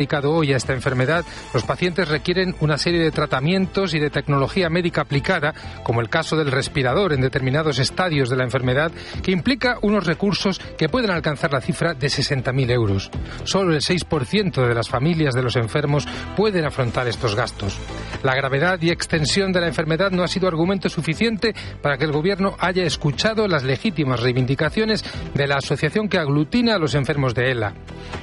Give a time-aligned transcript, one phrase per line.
[0.00, 4.70] dedicado hoy a esta enfermedad, los pacientes requieren una serie de tratamientos y de tecnología
[4.70, 8.90] médica aplicada, como el caso del respirador en determinados estadios de la enfermedad,
[9.22, 13.10] que implica unos recursos que pueden alcanzar la cifra de 60.000 euros.
[13.44, 17.78] Solo el 6% de las familias de los enfermos pueden afrontar estos gastos.
[18.22, 22.12] La gravedad y extensión de la enfermedad no ha sido argumento suficiente para que el
[22.12, 25.04] Gobierno haya escuchado las legítimas reivindicaciones
[25.34, 27.74] de la asociación que aglutina a los enfermos de ELA.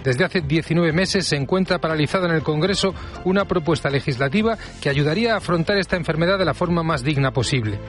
[0.04, 2.94] Desde hace 19 meses se encuentra paralizada en el Congreso
[3.26, 7.80] una propuesta legislativa que ayudaría a afrontar esta enfermedad de la forma más digna posible.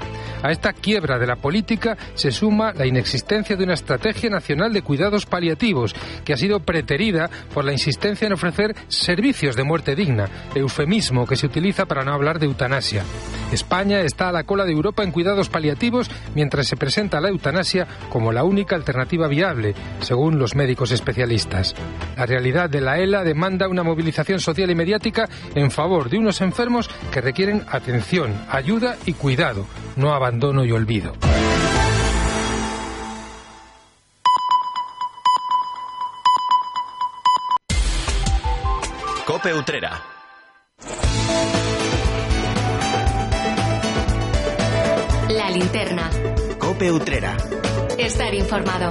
[0.42, 4.82] A esta quiebra de la política se suma la inexistencia de una estrategia nacional de
[4.82, 10.28] cuidados paliativos, que ha sido preterida por la insistencia en ofrecer servicios de muerte digna,
[10.54, 13.04] eufemismo que se utiliza para no hablar de eutanasia.
[13.52, 17.86] España está a la cola de Europa en cuidados paliativos, mientras se presenta la eutanasia
[18.08, 21.74] como la única alternativa viable, según los médicos especialistas.
[22.16, 26.40] La realidad de la ELA demanda una movilización social y mediática en favor de unos
[26.40, 29.66] enfermos que requieren atención, ayuda y cuidado,
[29.96, 31.14] no abandono y olvido.
[39.26, 40.02] Cope Utrera.
[45.28, 46.10] La linterna.
[46.58, 47.36] Cope Utrera.
[47.98, 48.90] Estar informado.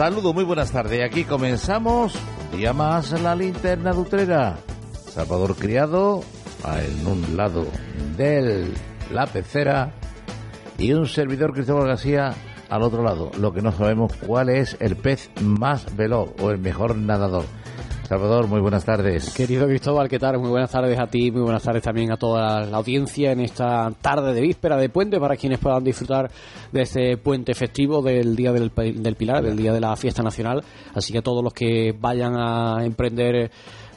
[0.00, 1.04] Saludo, muy buenas tardes.
[1.04, 2.14] Aquí comenzamos
[2.50, 4.56] un día más la linterna de Utrera.
[4.94, 6.22] Salvador Criado
[6.64, 7.66] en un lado
[8.16, 8.72] de
[9.12, 9.92] la pecera
[10.78, 12.32] y un servidor Cristóbal García
[12.70, 13.30] al otro lado.
[13.38, 17.44] Lo que no sabemos cuál es el pez más veloz o el mejor nadador.
[18.10, 19.32] Salvador, muy buenas tardes.
[19.32, 20.36] Querido Cristóbal, ¿qué tal?
[20.40, 23.88] Muy buenas tardes a ti, muy buenas tardes también a toda la audiencia en esta
[24.02, 26.28] tarde de víspera de puente para quienes puedan disfrutar
[26.72, 30.60] de este puente festivo del Día del, del Pilar, del Día de la Fiesta Nacional.
[30.92, 33.48] Así que a todos los que vayan a emprender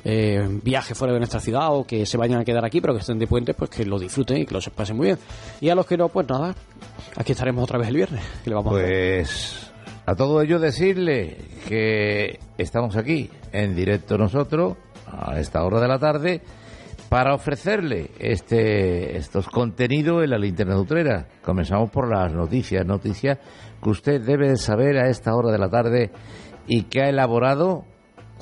[0.06, 3.00] eh, viaje fuera de nuestra ciudad o que se vayan a quedar aquí pero que
[3.00, 5.18] estén de puente, pues que lo disfruten y que lo se pasen muy bien.
[5.60, 6.54] Y a los que no, pues nada,
[7.16, 8.24] aquí estaremos otra vez el viernes.
[8.44, 9.73] Que le vamos Pues a
[10.16, 11.38] todo ello decirle
[11.68, 14.76] que estamos aquí en directo nosotros
[15.08, 16.42] a esta hora de la tarde
[17.10, 21.28] para ofrecerle este estos contenidos en la linterna utrera.
[21.44, 23.38] Comenzamos por las noticias, noticias
[23.82, 26.12] que usted debe de saber a esta hora de la tarde
[26.68, 27.86] y que ha elaborado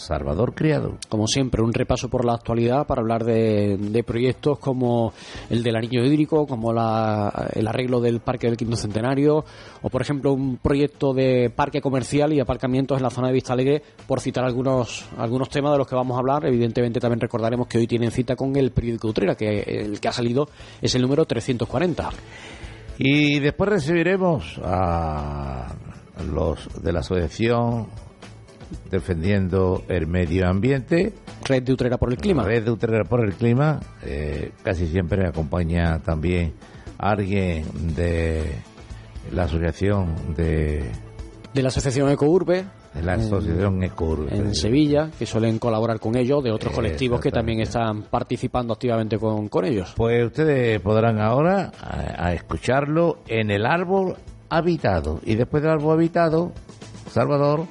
[0.01, 0.97] Salvador Criado.
[1.09, 5.13] Como siempre, un repaso por la actualidad para hablar de, de proyectos como
[5.49, 9.45] el del anillo hídrico, como la, el arreglo del Parque del Quinto Centenario,
[9.81, 13.53] o por ejemplo un proyecto de parque comercial y aparcamientos en la zona de Vista
[13.53, 16.45] Alegre, por citar algunos, algunos temas de los que vamos a hablar.
[16.45, 20.11] Evidentemente también recordaremos que hoy tienen cita con el periódico Utrera, que el que ha
[20.13, 20.49] salido
[20.81, 22.09] es el número 340.
[22.97, 25.73] Y después recibiremos a
[26.31, 27.87] los de la asociación
[28.89, 31.13] defendiendo el medio ambiente.
[31.45, 32.43] Red de Utrera por el clima.
[32.43, 33.79] Red de Utrera por el clima.
[34.03, 36.53] Eh, casi siempre acompaña también
[36.97, 37.65] alguien
[37.95, 38.55] de
[39.33, 40.91] la asociación de...
[41.53, 42.65] De la asociación Ecourbe.
[42.93, 44.35] De la asociación Ecourbe.
[44.35, 49.17] En Sevilla, que suelen colaborar con ellos, de otros colectivos que también están participando activamente
[49.17, 49.93] con, con ellos.
[49.95, 54.15] Pues ustedes podrán ahora a, a escucharlo en el árbol
[54.49, 55.19] habitado.
[55.25, 56.51] Y después del árbol habitado,
[57.09, 57.65] Salvador,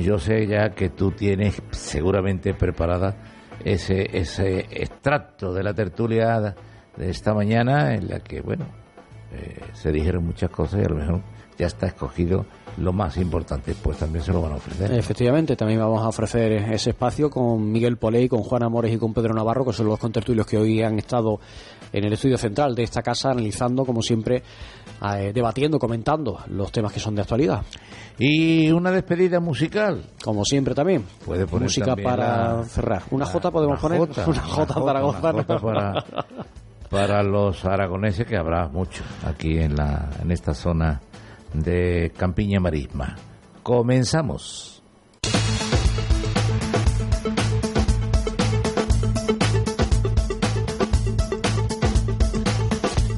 [0.00, 3.14] yo sé ya que tú tienes seguramente preparada
[3.64, 6.54] ese, ese extracto de la tertulia
[6.96, 8.66] de esta mañana en la que, bueno,
[9.32, 11.20] eh, se dijeron muchas cosas y a lo mejor
[11.58, 12.46] ya está escogido
[12.78, 14.92] lo más importante, pues también se lo van a ofrecer.
[14.94, 19.12] Efectivamente, también vamos a ofrecer ese espacio con Miguel Poley, con Juan Amores y con
[19.12, 21.38] Pedro Navarro, que son los contertulios que hoy han estado
[21.92, 24.42] en el estudio central de esta casa, analizando, como siempre,
[25.16, 27.62] eh, debatiendo, comentando los temas que son de actualidad.
[28.18, 30.02] Y una despedida musical.
[30.24, 31.04] Como siempre también.
[31.26, 33.02] Puede poner Música también para la- cerrar.
[33.10, 33.98] ¿Una J podemos poner?
[33.98, 35.34] jota, una J para gozar.
[35.34, 36.04] una para,
[36.88, 41.00] para los aragoneses, que habrá mucho aquí en, la, en esta zona
[41.54, 43.16] de Campiña Marisma.
[43.62, 44.82] Comenzamos.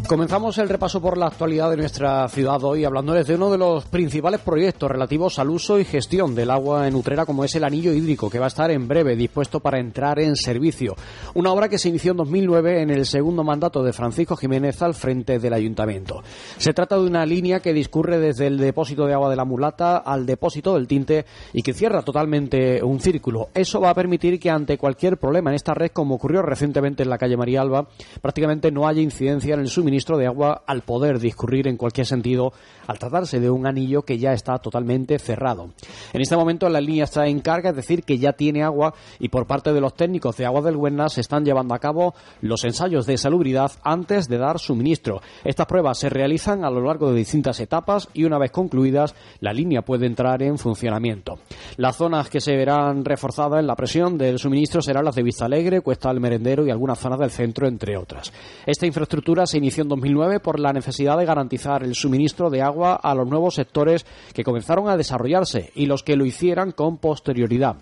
[0.06, 3.86] Comenzamos el repaso por la actualidad de nuestra ciudad hoy hablándoles de uno de los
[3.86, 7.90] principales proyectos relativos al uso y gestión del agua en Utrera como es el anillo
[7.90, 10.94] hídrico que va a estar en breve dispuesto para entrar en servicio.
[11.32, 14.92] Una obra que se inició en 2009 en el segundo mandato de Francisco Jiménez al
[14.92, 16.22] frente del ayuntamiento.
[16.58, 19.96] Se trata de una línea que discurre desde el depósito de agua de la mulata
[19.96, 21.24] al depósito del tinte
[21.54, 23.48] y que cierra totalmente un círculo.
[23.54, 27.08] Eso va a permitir que ante cualquier problema en esta red como ocurrió recientemente en
[27.08, 27.88] la calle María Alba
[28.20, 32.06] prácticamente no haya incidencia en el suministro suministro de agua al poder discurrir en cualquier
[32.06, 32.52] sentido
[32.88, 35.70] al tratarse de un anillo que ya está totalmente cerrado.
[36.12, 39.28] En este momento la línea está en carga, es decir, que ya tiene agua y
[39.28, 42.64] por parte de los técnicos de agua del Huerna se están llevando a cabo los
[42.64, 45.20] ensayos de salubridad antes de dar suministro.
[45.44, 49.52] Estas pruebas se realizan a lo largo de distintas etapas y una vez concluidas la
[49.52, 51.33] línea puede entrar en funcionamiento.
[51.76, 55.46] Las zonas que se verán reforzadas en la presión del suministro serán las de Vista
[55.46, 58.32] Alegre, Cuesta del Merendero y algunas zonas del centro, entre otras.
[58.64, 62.94] Esta infraestructura se inició en 2009 por la necesidad de garantizar el suministro de agua
[62.94, 67.74] a los nuevos sectores que comenzaron a desarrollarse y los que lo hicieran con posterioridad.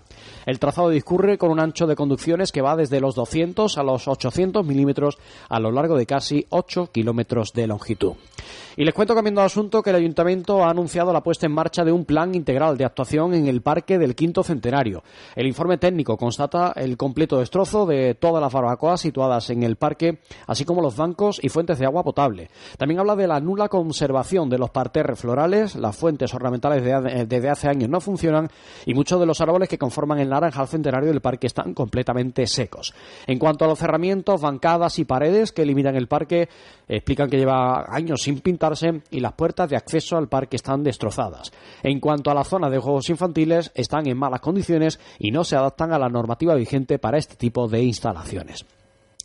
[0.47, 4.07] El trazado discurre con un ancho de conducciones que va desde los 200 a los
[4.07, 5.19] 800 milímetros
[5.49, 8.13] a lo largo de casi 8 kilómetros de longitud.
[8.75, 11.83] Y les cuento cambiando de asunto que el Ayuntamiento ha anunciado la puesta en marcha
[11.85, 15.03] de un plan integral de actuación en el Parque del Quinto Centenario.
[15.35, 20.19] El informe técnico constata el completo destrozo de todas las barbacoas situadas en el parque,
[20.47, 22.49] así como los bancos y fuentes de agua potable.
[22.77, 26.83] También habla de la nula conservación de los parterres florales, las fuentes ornamentales
[27.27, 28.49] desde hace años no funcionan
[28.85, 32.93] y muchos de los árboles que conforman el naranjal centenario del parque están completamente secos.
[33.27, 36.47] En cuanto a los cerramientos, bancadas y paredes que limitan el parque,
[36.87, 41.51] explican que lleva años sin pintarse y las puertas de acceso al parque están destrozadas.
[41.81, 45.55] En cuanto a la zona de juegos infantiles, están en malas condiciones y no se
[45.55, 48.65] adaptan a la normativa vigente para este tipo de instalaciones.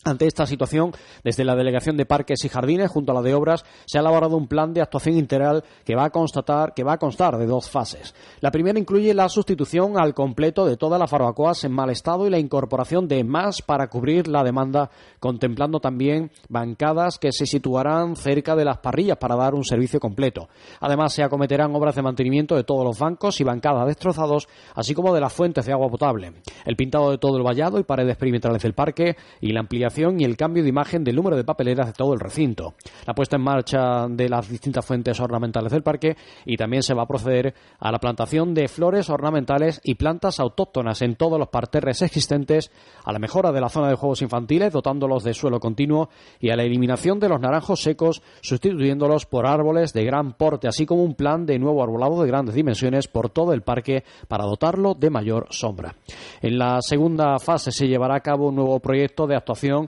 [0.09, 3.65] Ante esta situación, desde la Delegación de Parques y Jardines, junto a la de Obras,
[3.85, 6.99] se ha elaborado un plan de actuación integral que va a constatar, que va a
[6.99, 8.15] constar de dos fases.
[8.41, 12.31] La primera incluye la sustitución al completo de todas las barbacoas en mal estado y
[12.31, 14.91] la incorporación de más para cubrir la demanda,
[15.21, 20.49] contemplando también bancadas que se situarán cerca de las parrillas para dar un servicio completo.
[20.81, 25.13] Además, se acometerán obras de mantenimiento de todos los bancos y bancadas destrozados, así como
[25.13, 26.33] de las fuentes de agua potable,
[26.65, 30.25] el pintado de todo el vallado y paredes perimetrales del parque y la ampliación y
[30.25, 32.75] el cambio de imagen del número de papeleras de todo el recinto,
[33.05, 36.17] la puesta en marcha de las distintas fuentes ornamentales del parque
[36.47, 41.03] y también se va a proceder a la plantación de flores ornamentales y plantas autóctonas
[41.03, 42.71] en todos los parterres existentes,
[43.05, 46.57] a la mejora de la zona de juegos infantiles dotándolos de suelo continuo y a
[46.57, 51.17] la eliminación de los naranjos secos sustituyéndolos por árboles de gran porte, así como un
[51.17, 55.49] plan de nuevo arbolado de grandes dimensiones por todo el parque para dotarlo de mayor
[55.51, 55.97] sombra.
[56.41, 59.88] En la segunda fase se llevará a cabo un nuevo proyecto de actuación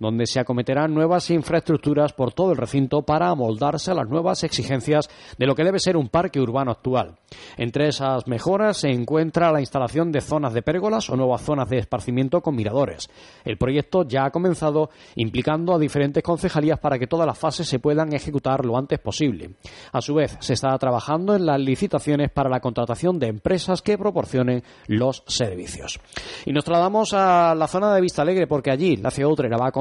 [0.00, 5.08] donde se acometerán nuevas infraestructuras por todo el recinto para amoldarse a las nuevas exigencias
[5.38, 7.18] de lo que debe ser un parque urbano actual.
[7.56, 11.78] Entre esas mejoras se encuentra la instalación de zonas de pérgolas o nuevas zonas de
[11.78, 13.08] esparcimiento con miradores.
[13.44, 17.78] El proyecto ya ha comenzado implicando a diferentes concejalías para que todas las fases se
[17.78, 19.50] puedan ejecutar lo antes posible.
[19.92, 23.98] A su vez, se está trabajando en las licitaciones para la contratación de empresas que
[23.98, 26.00] proporcionen los servicios.
[26.46, 29.30] Y nos trasladamos a la zona de Vista Alegre porque allí la ciudad
[29.60, 29.72] va a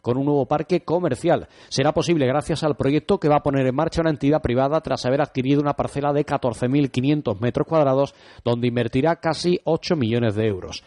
[0.00, 1.48] con un nuevo parque comercial.
[1.68, 5.04] Será posible gracias al proyecto que va a poner en marcha una entidad privada tras
[5.06, 8.14] haber adquirido una parcela de 14.500 metros cuadrados
[8.44, 10.82] donde invertirá casi 8 millones de euros.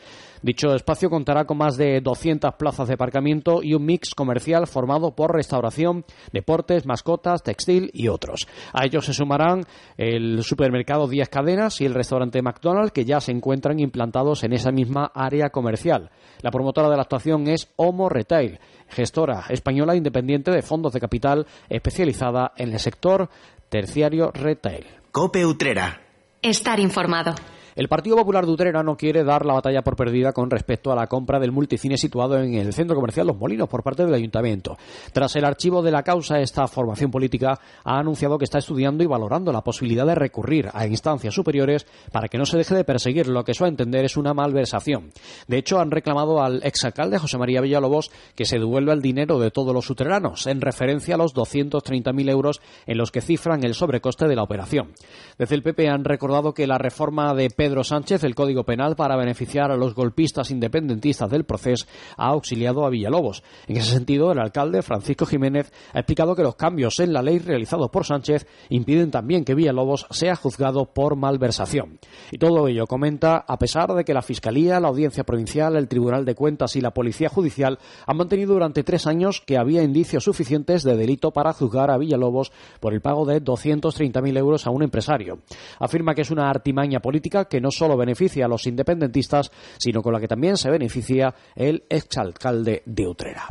[0.46, 5.16] Dicho espacio contará con más de 200 plazas de aparcamiento y un mix comercial formado
[5.16, 8.48] por restauración, deportes, mascotas, textil y otros.
[8.72, 9.64] A ellos se sumarán
[9.98, 14.70] el supermercado Díaz Cadenas y el restaurante McDonald's que ya se encuentran implantados en esa
[14.70, 16.12] misma área comercial.
[16.44, 21.48] La promotora de la actuación es Homo Retail, gestora española independiente de fondos de capital
[21.70, 23.30] especializada en el sector
[23.70, 24.86] terciario retail.
[25.12, 26.02] Cope Utrera.
[26.44, 27.34] Estar informado.
[27.76, 30.96] El Partido Popular de Utrera no quiere dar la batalla por perdida con respecto a
[30.96, 34.78] la compra del multicine situado en el centro comercial Los Molinos por parte del Ayuntamiento.
[35.12, 39.08] Tras el archivo de la causa, esta formación política ha anunciado que está estudiando y
[39.08, 43.28] valorando la posibilidad de recurrir a instancias superiores para que no se deje de perseguir
[43.28, 45.12] lo que su entender es una malversación.
[45.50, 49.52] De hecho, han reclamado al exalcalde José María Villalobos que se devuelva el dinero de
[49.52, 54.30] todos los utreranos, en referencia a los 230.000 euros en los que cifran el sobrecoste
[54.30, 54.94] de la operación.
[55.38, 59.16] Desde el PP han recordado que la reforma de Pedro Sánchez el Código Penal para
[59.16, 63.42] beneficiar a los golpistas independentistas del proceso ha auxiliado a Villalobos.
[63.66, 67.40] En ese sentido, el alcalde Francisco Jiménez ha explicado que los cambios en la ley
[67.40, 71.98] realizados por Sánchez impiden también que Villalobos sea juzgado por malversación.
[72.32, 76.24] Y todo ello comenta a pesar de que la Fiscalía, la Audiencia Provincial, el Tribunal
[76.24, 80.84] de Cuentas y la Policía Judicial han mantenido durante tres años que había indicios suficientes
[80.84, 85.40] de delito para juzgar a Villalobos por el pago de 230.000 euros a un empresario.
[85.80, 90.02] Afirma que es una artimaña política que que no solo beneficia a los independentistas, sino
[90.02, 93.48] con la que también se beneficia el exalcalde de Utrera.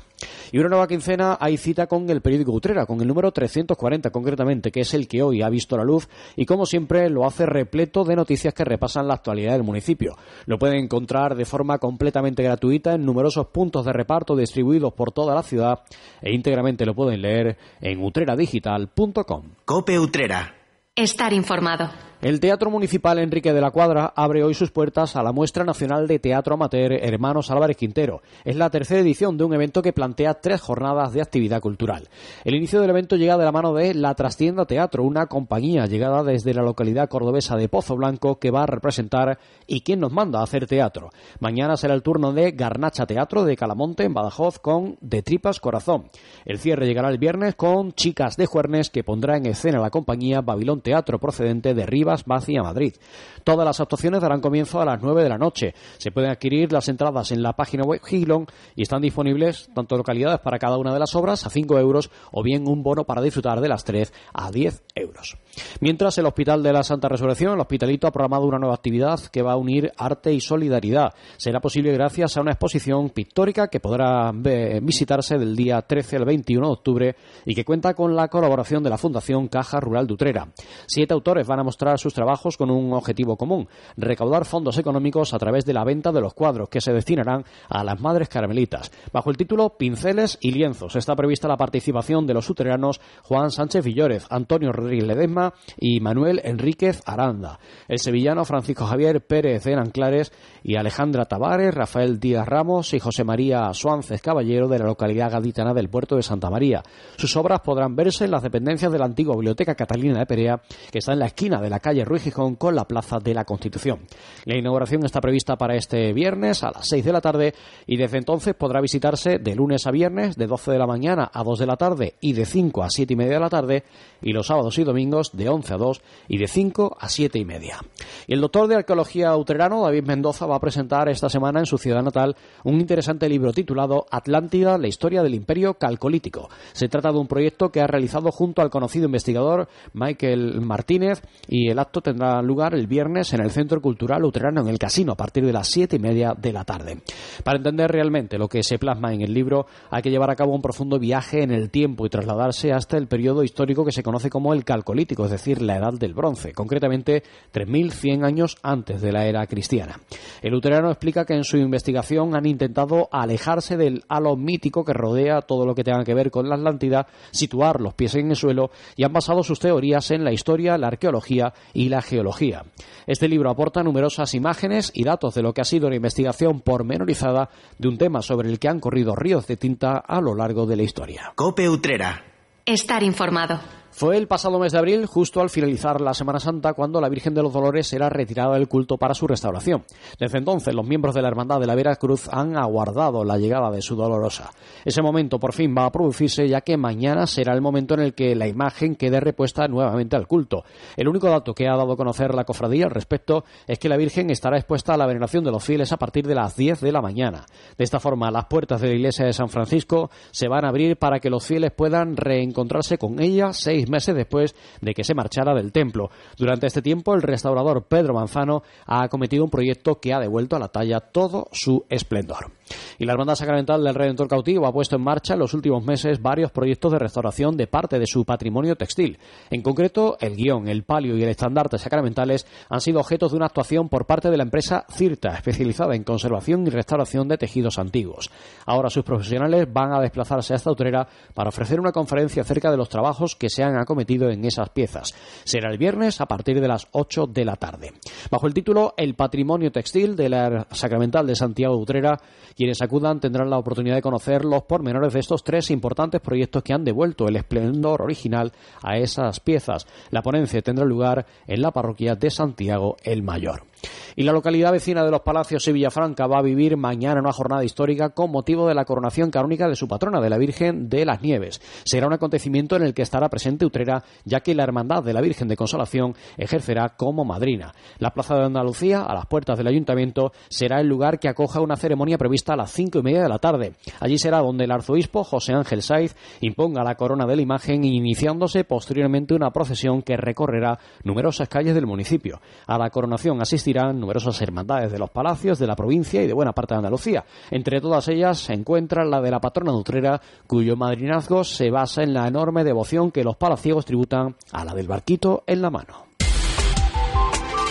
[0.53, 4.71] Y una nueva quincena hay cita con el periódico Utrera, con el número 340 concretamente,
[4.71, 6.07] que es el que hoy ha visto la luz
[6.37, 10.19] y como siempre lo hace repleto de noticias que repasan la actualidad del municipio.
[10.45, 15.35] Lo pueden encontrar de forma completamente gratuita en numerosos puntos de reparto distribuidos por toda
[15.35, 15.81] la ciudad
[16.21, 19.45] e íntegramente lo pueden leer en utreradigital.com.
[19.65, 20.55] Cope Utrera.
[20.95, 21.91] Estar informado.
[22.25, 26.07] El Teatro Municipal Enrique de la Cuadra abre hoy sus puertas a la Muestra Nacional
[26.07, 28.23] de Teatro Amateur Hermanos Álvarez Quintero.
[28.47, 32.09] Es la tercera edición de un evento que plantea tres jornadas de actividad cultural.
[32.47, 36.23] El inicio del evento llega de la mano de La Trastienda Teatro, una compañía llegada
[36.23, 40.41] desde la localidad cordobesa de Pozo Blanco que va a representar y quien nos manda
[40.41, 41.11] a hacer teatro.
[41.41, 46.09] Mañana será el turno de Garnacha Teatro de Calamonte en Badajoz con De Tripas Corazón.
[46.47, 50.41] El cierre llegará el viernes con Chicas de Juernes que pondrá en escena la compañía
[50.41, 52.95] Babilón Teatro procedente de Rivas Vacia Madrid.
[53.43, 55.75] Todas las actuaciones darán comienzo a las 9 de la noche.
[55.99, 60.41] Se pueden adquirir las entradas en la página web Gilon y están disponibles tanto localidades
[60.41, 63.61] para cada una de las obras a 5 euros o bien un bono para disfrutar
[63.61, 65.37] de las tres a 10 euros.
[65.81, 69.43] Mientras el Hospital de la Santa Resurrección, el Hospitalito, ha programado una nueva actividad que
[69.43, 71.15] va a unir arte y solidaridad.
[71.37, 76.67] Será posible gracias a una exposición pictórica que podrá visitarse del día 13 al 21
[76.67, 80.49] de octubre y que cuenta con la colaboración de la Fundación Caja Rural de Utrera.
[80.87, 85.39] Siete autores van a mostrar sus trabajos con un objetivo común, recaudar fondos económicos a
[85.39, 88.91] través de la venta de los cuadros que se destinarán a las madres carmelitas.
[89.13, 93.85] Bajo el título Pinceles y lienzos está prevista la participación de los uteranos Juan Sánchez
[93.85, 97.59] Villórez, Antonio Rodríguez Ledesma y Manuel Enríquez Aranda.
[97.89, 100.33] El sevillano Francisco Javier Pérez de Anclares
[100.63, 105.75] y Alejandra Tavares, Rafael Díaz Ramos y José María Suánces Caballero de la localidad gaditana
[105.75, 106.83] del puerto de Santa María.
[107.17, 110.61] Sus obras podrán verse en las dependencias de la antigua Biblioteca Catalina de Perea,
[110.91, 113.45] que está en la esquina de la calle Ruiz Gijón con la Plaza de la
[113.45, 114.07] Constitución.
[114.47, 117.55] La inauguración está prevista para este viernes a las 6 de la tarde
[117.87, 121.45] y desde entonces podrá visitarse de lunes a viernes de 12 de la mañana a
[121.45, 123.85] 2 de la tarde y de 5 a 7 y media de la tarde
[124.23, 127.45] y los sábados y domingos de 11 a 2 y de 5 a 7 y
[127.45, 127.81] media.
[128.27, 131.77] Y el doctor de arqueología utrerano, David Mendoza, va a presentar esta semana en su
[131.77, 136.49] ciudad natal un interesante libro titulado Atlántida, la historia del imperio calcolítico.
[136.73, 141.69] Se trata de un proyecto que ha realizado junto al conocido investigador Michael Martínez y
[141.69, 145.17] el acto tendrá lugar el viernes en el Centro Cultural Utrerano en el Casino a
[145.17, 146.99] partir de las 7 y media de la tarde.
[147.45, 150.55] Para entender realmente lo que se plasma en el libro hay que llevar a cabo
[150.55, 154.31] un profundo viaje en el tiempo y trasladarse hasta el periodo histórico que se conoce
[154.31, 159.27] como el calcolítico, es decir, la edad del bronce, concretamente 3.100 años antes de la
[159.27, 160.01] era cristiana.
[160.43, 165.43] El luterano explica que en su investigación han intentado alejarse del halo mítico que rodea
[165.43, 168.71] todo lo que tenga que ver con la Atlántida, situar los pies en el suelo
[168.97, 172.65] y han basado sus teorías en la historia, la arqueología y la geología.
[173.07, 177.51] Este libro aporta numerosas imágenes y datos de lo que ha sido una investigación pormenorizada
[177.79, 180.77] de un tema sobre el que han corrido ríos de tinta a lo largo de
[180.77, 181.33] la historia.
[181.35, 182.25] Cope Utrera.
[182.67, 183.61] Estar informado.
[183.97, 187.33] Fue el pasado mes de abril, justo al finalizar la Semana Santa, cuando la Virgen
[187.33, 189.85] de los Dolores era retirada del culto para su restauración.
[190.19, 193.71] Desde entonces, los miembros de la Hermandad de la Vera Cruz han aguardado la llegada
[193.71, 194.51] de su dolorosa.
[194.85, 198.15] Ese momento por fin va a producirse, ya que mañana será el momento en el
[198.15, 200.65] que la imagen quede repuesta nuevamente al culto.
[200.97, 203.97] El único dato que ha dado a conocer la cofradía al respecto es que la
[203.97, 206.91] Virgen estará expuesta a la veneración de los fieles a partir de las 10 de
[206.91, 207.47] la mañana.
[207.79, 210.97] De esta forma, las puertas de la iglesia de San Francisco se van a abrir
[210.97, 215.55] para que los fieles puedan reencontrarse con ella seis meses después de que se marchara
[215.55, 216.11] del templo.
[216.37, 220.59] Durante este tiempo, el restaurador Pedro Manzano ha acometido un proyecto que ha devuelto a
[220.59, 222.53] la talla todo su esplendor.
[222.99, 226.23] Y la Hermandad Sacramental del Redentor Cautivo ha puesto en marcha en los últimos meses
[226.23, 229.19] varios proyectos de restauración de parte de su patrimonio textil.
[229.51, 233.47] En concreto, el guion, el palio y el estandarte sacramentales han sido objetos de una
[233.47, 238.31] actuación por parte de la empresa CIRTA, especializada en conservación y restauración de tejidos antiguos.
[238.67, 242.77] Ahora sus profesionales van a desplazarse a esta autorera para ofrecer una conferencia acerca de
[242.77, 245.15] los trabajos que se han acometido en esas piezas.
[245.45, 247.93] Será el viernes a partir de las 8 de la tarde.
[248.31, 252.21] Bajo el título El patrimonio textil de la Sacramental de Santiago de Utrera,
[252.57, 256.73] quienes acudan tendrán la oportunidad de conocer los pormenores de estos tres importantes proyectos que
[256.73, 259.87] han devuelto el esplendor original a esas piezas.
[260.11, 263.74] La ponencia tendrá lugar en la parroquia de Santiago el Mayor.
[264.17, 267.65] Y la localidad vecina de Los Palacios y Villafranca va a vivir mañana una jornada
[267.65, 271.23] histórica con motivo de la coronación canónica de su patrona, de la Virgen de las
[271.23, 271.61] Nieves.
[271.85, 275.21] Será un acontecimiento en el que estará presente Utrera, ya que la Hermandad de la
[275.21, 277.75] Virgen de Consolación ejercerá como madrina.
[277.99, 281.77] La Plaza de Andalucía, a las puertas del Ayuntamiento, será el lugar que acoja una
[281.77, 283.75] ceremonia prevista a las cinco y media de la tarde.
[284.01, 288.65] Allí será donde el arzobispo José Ángel Saiz imponga la corona de la imagen, iniciándose
[288.65, 292.41] posteriormente una procesión que recorrerá numerosas calles del municipio.
[292.67, 296.33] A la coronación asistirá inspiran numerosas hermandades de los palacios, de la provincia y de
[296.33, 297.25] buena parte de Andalucía.
[297.51, 302.05] Entre todas ellas se encuentra la de la patrona de Utrera, cuyo madrinazgo se basa
[302.05, 306.07] en la enorme devoción que los palaciegos tributan a la del barquito en la mano.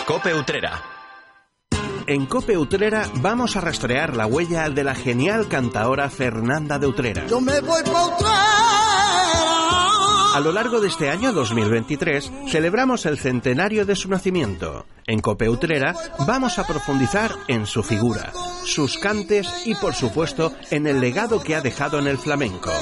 [0.06, 0.82] Cope Utrera.
[2.06, 7.26] En Cope Utrera vamos a rastrear la huella de la genial cantaora Fernanda de Utrera.
[7.28, 8.83] Yo me voy pa' Utrera.
[10.34, 14.84] A lo largo de este año 2023 celebramos el centenario de su nacimiento.
[15.06, 15.94] En Cope Utrera
[16.26, 18.32] vamos a profundizar en su figura,
[18.64, 22.72] sus cantes y por supuesto en el legado que ha dejado en el flamenco.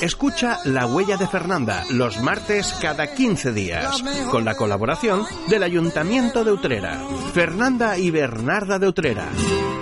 [0.00, 6.44] Escucha La huella de Fernanda los martes cada 15 días con la colaboración del Ayuntamiento
[6.44, 7.02] de Utrera.
[7.34, 9.28] Fernanda y Bernarda de Utrera.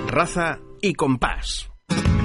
[0.06, 1.69] Raza y compás.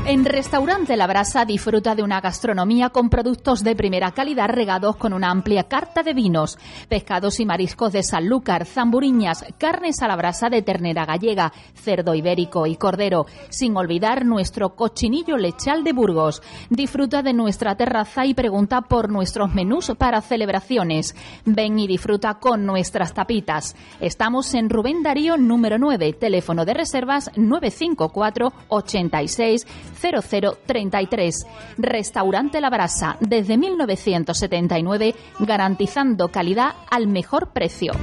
[0.07, 5.13] En Restaurante La Brasa disfruta de una gastronomía con productos de primera calidad regados con
[5.13, 10.50] una amplia carta de vinos, pescados y mariscos de Sanlúcar, zamburiñas, carnes a la brasa
[10.50, 16.43] de ternera gallega, cerdo ibérico y cordero, sin olvidar nuestro cochinillo lechal de Burgos.
[16.69, 21.15] Disfruta de nuestra terraza y pregunta por nuestros menús para celebraciones.
[21.45, 23.75] Ven y disfruta con nuestras tapitas.
[24.00, 29.65] Estamos en Rubén Darío número 9, teléfono de reservas 954 86
[30.00, 31.46] 0033.
[31.78, 37.94] Restaurante La Brasa, desde 1979, garantizando calidad al mejor precio.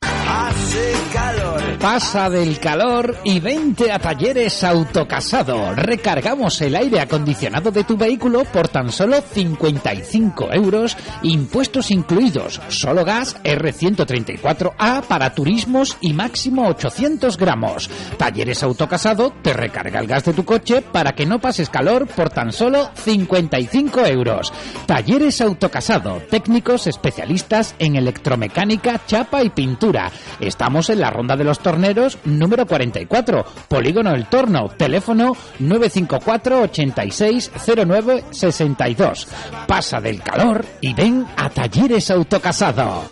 [0.00, 1.65] Hace calor.
[1.80, 5.74] Pasa del calor y vente a Talleres Autocasado.
[5.74, 13.04] Recargamos el aire acondicionado de tu vehículo por tan solo 55 euros, impuestos incluidos, solo
[13.04, 17.90] gas R134A para turismos y máximo 800 gramos.
[18.16, 22.30] Talleres Autocasado te recarga el gas de tu coche para que no pases calor por
[22.30, 24.52] tan solo 55 euros.
[24.86, 30.10] Talleres Autocasado, técnicos especialistas en electromecánica, chapa y pintura.
[30.40, 37.50] Estamos en la Ronda de los Torneros número 44, Polígono El Torno, teléfono 954 86
[37.84, 39.26] 09 62.
[39.66, 43.10] Pasa del calor y ven a Talleres Autocasado.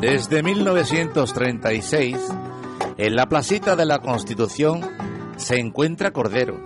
[0.00, 2.16] Desde 1936,
[2.96, 4.80] en la placita de la Constitución
[5.36, 6.56] se encuentra Cordero,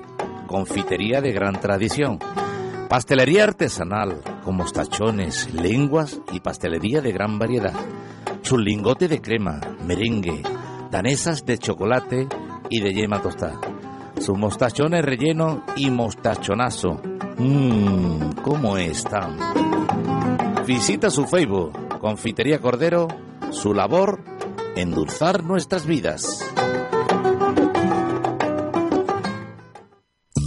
[0.47, 2.21] confitería de gran tradición,
[2.89, 7.75] pastelería artesanal con mostachones, lenguas y pastelería de gran variedad,
[8.49, 10.43] su lingote de crema, merengue,
[10.91, 12.27] danesas de chocolate
[12.71, 13.61] y de yema tostada,
[14.19, 16.99] sus mostachones relleno y mostachonazo.
[17.37, 19.37] Mmm, ¿cómo están?
[20.67, 23.09] Visita su Facebook, Confitería Cordero,
[23.51, 24.25] su labor,
[24.77, 26.43] endulzar nuestras vidas.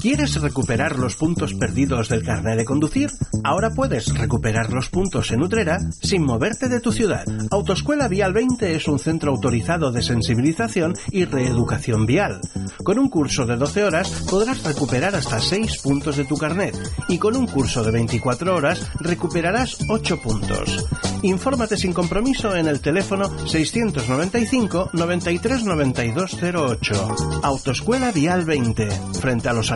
[0.01, 3.11] ¿Quieres recuperar los puntos perdidos del carnet de conducir?
[3.43, 7.23] Ahora puedes recuperar los puntos en Utrera sin moverte de tu ciudad.
[7.51, 12.41] Autoescuela Vial 20 es un centro autorizado de sensibilización y reeducación vial.
[12.83, 16.75] Con un curso de 12 horas podrás recuperar hasta 6 puntos de tu carnet
[17.07, 20.83] y con un curso de 24 horas recuperarás 8 puntos.
[21.23, 27.15] Infórmate sin compromiso en el teléfono 695 93 92 08.
[27.43, 29.71] Autoescuela Vial 20, frente a los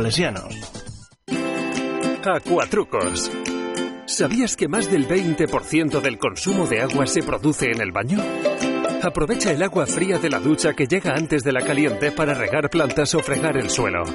[2.24, 3.30] Acuatrucos.
[4.06, 8.24] ¿Sabías que más del 20% del consumo de agua se produce en el baño?
[9.04, 12.70] Aprovecha el agua fría de la ducha que llega antes de la caliente para regar
[12.70, 14.06] plantas o fregar el suelo.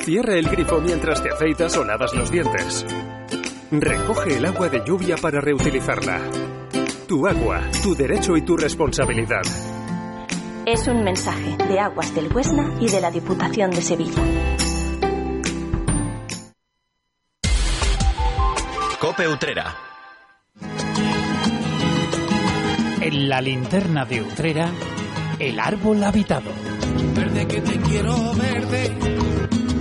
[0.00, 2.84] Cierra el grifo mientras te afeitas o lavas los dientes.
[3.70, 6.20] Recoge el agua de lluvia para reutilizarla.
[7.08, 9.42] Tu agua, tu derecho y tu responsabilidad.
[10.66, 14.22] Es un mensaje de Aguas del Huesna y de la Diputación de Sevilla.
[19.00, 19.76] Cope Utrera.
[23.00, 24.70] En la linterna de Utrera,
[25.38, 26.50] el árbol habitado.
[27.14, 28.96] Verde que te quiero verde.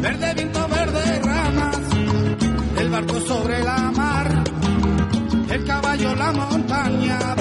[0.02, 1.80] Verde viento, verde ramas.
[2.78, 4.44] El barco sobre la mar.
[5.50, 7.36] El caballo, la montaña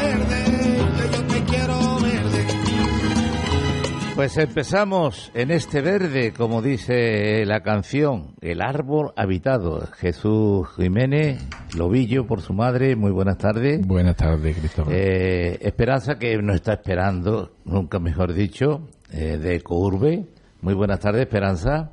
[4.14, 9.88] Pues empezamos en este verde, como dice la canción, el árbol habitado.
[9.96, 11.44] Jesús Jiménez,
[11.76, 13.84] Lobillo por su madre, muy buenas tardes.
[13.84, 14.94] Buenas tardes, Cristóbal.
[14.94, 20.26] Eh, Esperanza, que nos está esperando, nunca mejor dicho, eh, de Ecourbe.
[20.60, 21.90] Muy buenas tardes, Esperanza.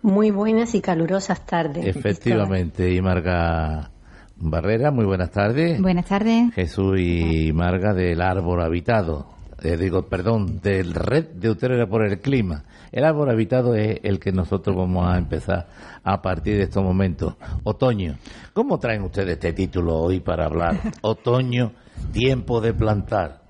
[0.00, 1.84] Muy buenas y calurosas tardes.
[1.84, 3.90] Efectivamente, y Marga
[4.36, 5.78] Barrera, muy buenas tardes.
[5.78, 6.54] Buenas tardes.
[6.54, 9.39] Jesús y Marga del árbol habitado.
[9.62, 12.64] Eh, digo, perdón, del red de Utrera por el clima.
[12.92, 15.68] El árbol habitado es el que nosotros vamos a empezar
[16.02, 17.34] a partir de estos momentos.
[17.64, 18.16] Otoño.
[18.52, 20.80] ¿Cómo traen ustedes este título hoy para hablar?
[21.02, 21.72] Otoño
[22.12, 23.40] tiempo de plantar.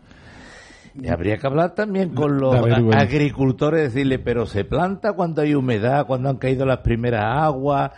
[1.03, 2.55] Y habría que hablar también con los
[2.95, 7.93] agricultores, decirle, pero se planta cuando hay humedad, cuando han caído las primeras aguas,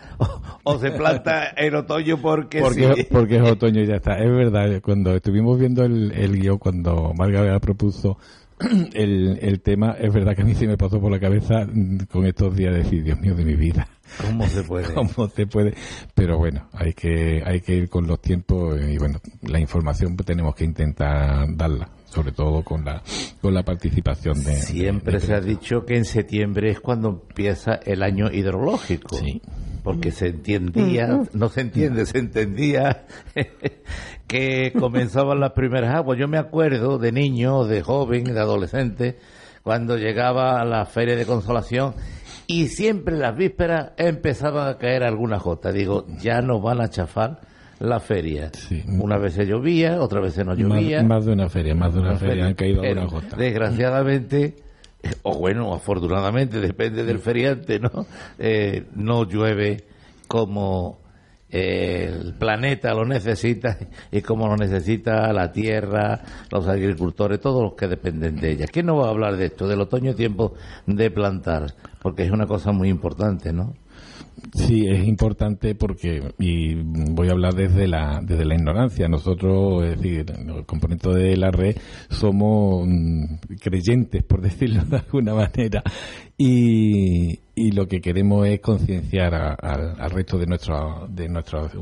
[0.62, 4.18] o, se planta en otoño porque porque, porque es otoño y ya está.
[4.18, 8.18] Es verdad, cuando estuvimos viendo el, el guion, cuando Margarita propuso
[8.94, 11.66] el, el tema, es verdad que a mí sí me pasó por la cabeza
[12.10, 13.88] con estos días de decir, Dios mío de mi vida.
[14.20, 14.86] ¿Cómo se puede?
[14.94, 15.74] ¿Cómo se puede?
[16.14, 20.54] Pero bueno, hay que, hay que ir con los tiempos y bueno, la información tenemos
[20.54, 23.02] que intentar darla sobre todo con la
[23.40, 28.02] con la participación de siempre se ha dicho que en septiembre es cuando empieza el
[28.02, 29.40] año hidrológico sí
[29.82, 33.06] porque se entendía, no se entiende, se entendía
[34.26, 36.18] que comenzaban las primeras aguas.
[36.18, 39.18] Yo me acuerdo de niño, de joven, de adolescente,
[39.62, 41.94] cuando llegaba a la feria de consolación
[42.46, 45.74] y siempre en las vísperas empezaban a caer algunas gotas.
[45.74, 47.40] Digo, ya no van a chafar
[47.82, 48.50] la feria.
[49.00, 51.02] Una vez se llovía, otra vez no llovía.
[51.02, 53.38] Más, de una feria, más de una, feria, han caído algunas gotas.
[53.38, 54.54] Desgraciadamente
[55.22, 58.06] o bueno, afortunadamente, depende del feriante, ¿no?
[58.38, 59.84] Eh, no llueve
[60.28, 61.00] como
[61.50, 63.76] eh, el planeta lo necesita
[64.10, 68.66] y como lo necesita la tierra, los agricultores, todos los que dependen de ella.
[68.66, 70.54] ¿Quién no va a hablar de esto, del otoño tiempo
[70.86, 71.74] de plantar?
[72.00, 73.74] Porque es una cosa muy importante, ¿no?
[74.54, 80.00] Sí, es importante porque, y voy a hablar desde la, desde la ignorancia, nosotros, es
[80.00, 81.76] decir, los componentes de la red
[82.10, 85.82] somos mm, creyentes, por decirlo de alguna manera,
[86.36, 91.72] y, y lo que queremos es concienciar al resto de, nuestro, de nuestros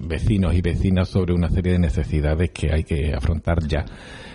[0.00, 3.84] vecinos y vecinas sobre una serie de necesidades que hay que afrontar ya.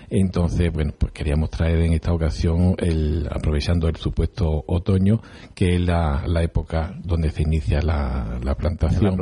[0.08, 5.20] Entonces, bueno, pues queríamos traer en esta ocasión, el, aprovechando el supuesto otoño,
[5.54, 9.16] que es la, época donde se inicia la, plantación,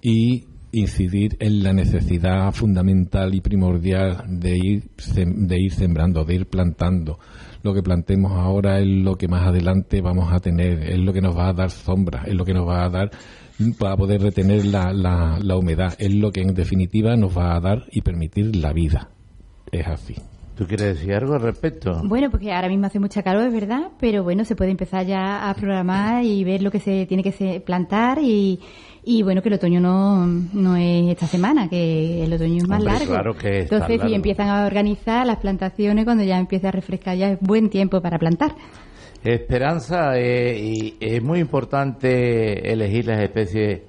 [0.00, 6.46] Y incidir en la necesidad fundamental y primordial de ir, de ir sembrando, de ir
[6.46, 7.18] plantando.
[7.62, 11.20] Lo que plantemos ahora es lo que más adelante vamos a tener, es lo que
[11.20, 13.10] nos va a dar sombra, es lo que nos va a dar
[13.78, 17.60] para poder retener la, la, la humedad, es lo que en definitiva nos va a
[17.60, 19.10] dar y permitir la vida
[19.72, 20.14] es así.
[20.56, 22.02] ¿Tú quieres decir algo al respecto?
[22.04, 25.48] Bueno, porque ahora mismo hace mucha calor, es verdad, pero bueno, se puede empezar ya
[25.48, 28.60] a programar y ver lo que se tiene que plantar y,
[29.04, 32.82] y bueno, que el otoño no, no es esta semana, que el otoño es más
[32.82, 33.12] largo.
[33.12, 37.30] Claro que Entonces, si empiezan a organizar las plantaciones, cuando ya empieza a refrescar, ya
[37.30, 38.54] es buen tiempo para plantar.
[39.24, 43.82] Esperanza, eh, y es muy importante elegir las especies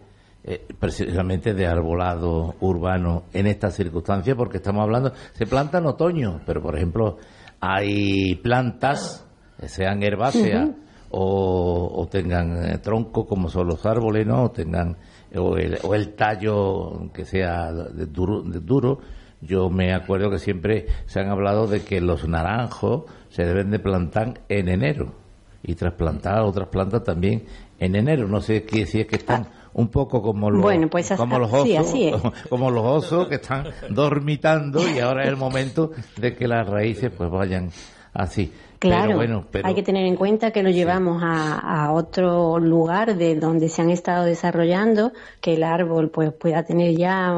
[0.44, 6.42] eh, precisamente de arbolado urbano en estas circunstancias, porque estamos hablando, se planta en otoño,
[6.46, 7.18] pero por ejemplo,
[7.60, 9.28] hay plantas,
[9.68, 10.72] sean herbáceas
[11.16, 14.46] o, tengan eh, tronco como son los árboles, ¿no?
[14.46, 14.98] O tengan,
[15.36, 19.00] o el, tallo que sea de duro, de duro.
[19.40, 23.80] Yo me acuerdo que siempre se han hablado de que los naranjos se deben de
[23.80, 25.14] plantar en enero
[25.62, 27.44] y trasplantar otras plantas también
[27.78, 28.28] en enero.
[28.28, 31.94] No sé qué si es que están un poco como los, pues como los osos,
[32.50, 37.12] como los osos que están dormitando y ahora es el momento de que las raíces
[37.16, 37.70] pues vayan
[38.14, 38.52] así.
[38.84, 43.70] Claro, bueno, hay que tener en cuenta que lo llevamos a, otro lugar de donde
[43.70, 47.34] se han estado desarrollando, que el árbol pues pueda tener ya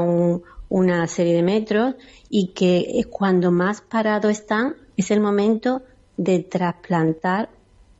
[0.70, 1.94] una serie de metros
[2.30, 5.84] y que cuando más parado están es el momento
[6.18, 7.50] de trasplantar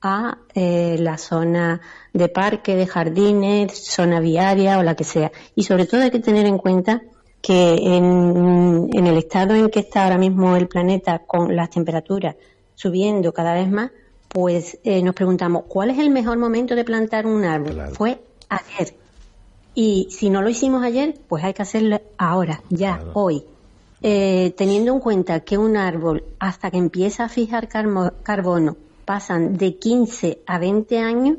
[0.02, 1.82] a eh, la zona
[2.14, 5.32] de parque, de jardines, zona viaria o la que sea.
[5.54, 7.04] Y sobre todo hay que tener en cuenta
[7.44, 12.36] que en, el estado en que está ahora mismo el planeta con las temperaturas
[12.76, 13.92] subiendo cada vez más,
[14.30, 17.82] pues eh, nos preguntamos, ¿cuál es el mejor momento de plantar un árbol?
[17.94, 18.94] Fue ayer.
[19.74, 23.44] Y si no lo hicimos ayer, pues hay que hacerlo ahora, ya, hoy.
[24.02, 29.76] Eh, teniendo en cuenta que un árbol, hasta que empieza a fijar carbono, pasan de
[29.76, 31.38] 15 a 20 años,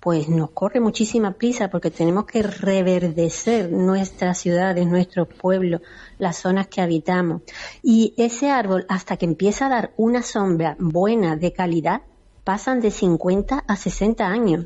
[0.00, 5.82] pues nos corre muchísima prisa porque tenemos que reverdecer nuestras ciudades, nuestros pueblos,
[6.18, 7.42] las zonas que habitamos.
[7.82, 12.00] Y ese árbol, hasta que empieza a dar una sombra buena, de calidad,
[12.44, 14.64] pasan de 50 a 60 años.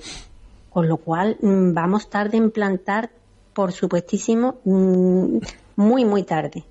[0.71, 3.11] Con lo cual mm, vamos tarde en plantar,
[3.55, 5.39] por supuestísimo, mm,
[5.77, 6.65] muy, muy tarde.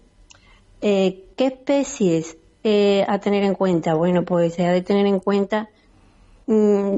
[0.80, 3.94] Eh, ¿Qué especies eh, a tener en cuenta?
[3.94, 5.70] Bueno, pues se ha de tener en cuenta
[6.48, 6.96] mm,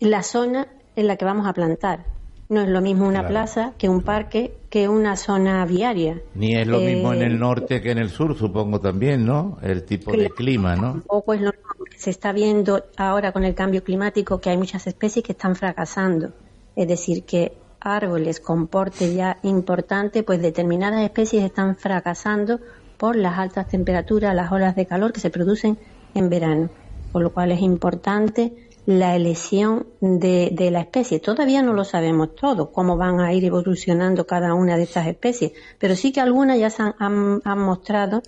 [0.00, 2.04] la zona en la que vamos a plantar.
[2.48, 6.20] No es lo mismo una plaza que un parque que una zona viaria.
[6.34, 9.58] Ni es lo mismo en el eh, norte que en el sur, supongo también, ¿no?
[9.62, 10.92] El tipo de clima, ¿no?
[10.92, 11.50] Tampoco es lo
[11.96, 16.30] Se está viendo ahora con el cambio climático que hay muchas especies que están fracasando.
[16.76, 22.60] Es decir, que árboles con porte ya importante, pues determinadas especies están fracasando
[22.96, 25.78] por las altas temperaturas, las olas de calor que se producen
[26.14, 26.70] en verano,
[27.12, 31.18] por lo cual es importante la elección de, de, la especie.
[31.18, 35.52] Todavía no lo sabemos todo, cómo van a ir evolucionando cada una de estas especies,
[35.78, 38.22] pero sí que algunas ya se han, han, mostrado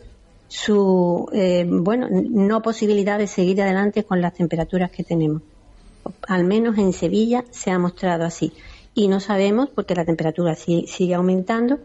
[0.49, 5.43] su, eh, bueno, no posibilidad de seguir adelante con las temperaturas que tenemos.
[6.27, 8.53] Al menos en Sevilla se ha mostrado así.
[8.95, 11.79] Y no sabemos, porque la temperatura sigue, sigue aumentando,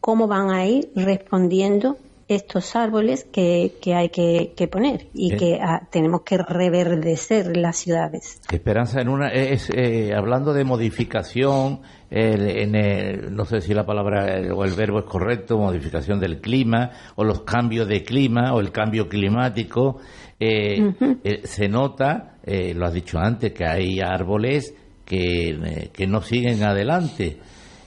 [0.00, 1.96] cómo van a ir respondiendo
[2.28, 8.40] estos árboles que, que hay que, poner y que ah, tenemos que reverdecer las ciudades.
[8.50, 14.64] Esperanza, en una, es, eh, hablando de modificación, en no sé si la palabra o
[14.64, 19.08] el verbo es correcto, modificación del clima o los cambios de clima o el cambio
[19.08, 19.98] climático,
[20.38, 26.62] eh, eh, se nota, lo has dicho antes, que hay árboles que, que no siguen
[26.62, 27.38] adelante.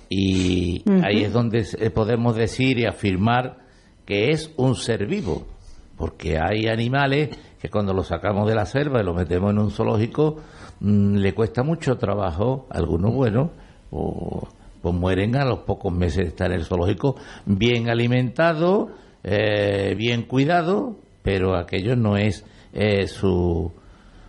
[0.09, 3.66] Y ahí es donde podemos decir y afirmar
[4.07, 5.45] que es un ser vivo,
[5.97, 7.29] porque hay animales
[7.61, 10.37] que cuando los sacamos de la selva y los metemos en un zoológico
[10.79, 13.51] mm, le cuesta mucho trabajo, algunos buenos,
[13.91, 14.47] o
[14.81, 18.91] pues mueren a los pocos meses de estar en el zoológico, bien alimentados,
[19.23, 23.69] eh, bien cuidados, pero aquello no es eh, su,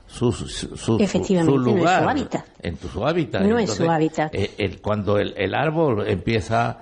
[0.09, 2.03] su, su, Efectivamente, lugar.
[2.03, 2.47] No es su hábitat.
[2.61, 3.43] En su hábitat.
[3.43, 4.35] No es su hábitat.
[4.35, 6.81] Eh, cuando el, el, árbol empieza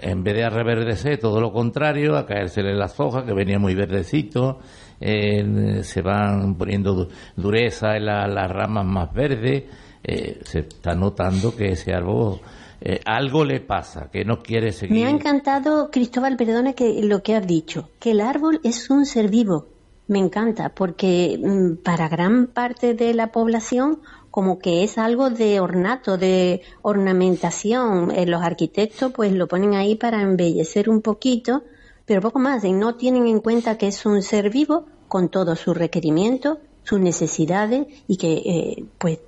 [0.00, 3.74] en vez de a reverdecer, todo lo contrario, a caérsele las hojas, que venía muy
[3.74, 4.60] verdecito,
[5.00, 9.64] se van poniendo dureza en las ramas más verdes,
[10.04, 12.40] eh, se está notando que ese árbol
[12.80, 14.96] eh, algo le pasa, que no quiere seguir.
[14.96, 19.06] Me ha encantado, Cristóbal, perdona que lo que has dicho, que el árbol es un
[19.06, 19.66] ser vivo.
[20.08, 24.00] Me encanta, porque mm, para gran parte de la población
[24.32, 28.10] como que es algo de ornato, de ornamentación.
[28.10, 31.62] Eh, los arquitectos pues lo ponen ahí para embellecer un poquito,
[32.06, 35.60] pero poco más, y no tienen en cuenta que es un ser vivo con todos
[35.60, 39.18] sus requerimientos, sus necesidades y que eh, pues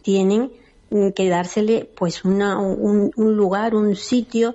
[0.00, 0.52] tienen
[1.16, 4.54] que dársele pues una, un, lugar, un sitio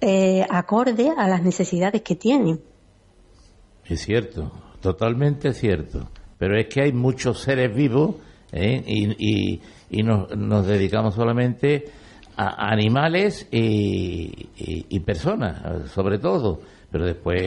[0.00, 2.60] eh, acorde a las necesidades que tienen.
[3.84, 6.08] Es cierto, totalmente cierto.
[6.38, 8.16] Pero es que hay muchos seres vivos
[8.54, 8.82] ¿eh?
[8.86, 11.84] y, y, nos, dedicamos solamente
[12.36, 16.60] a animales y, personas, sobre todo.
[16.90, 17.40] Pero después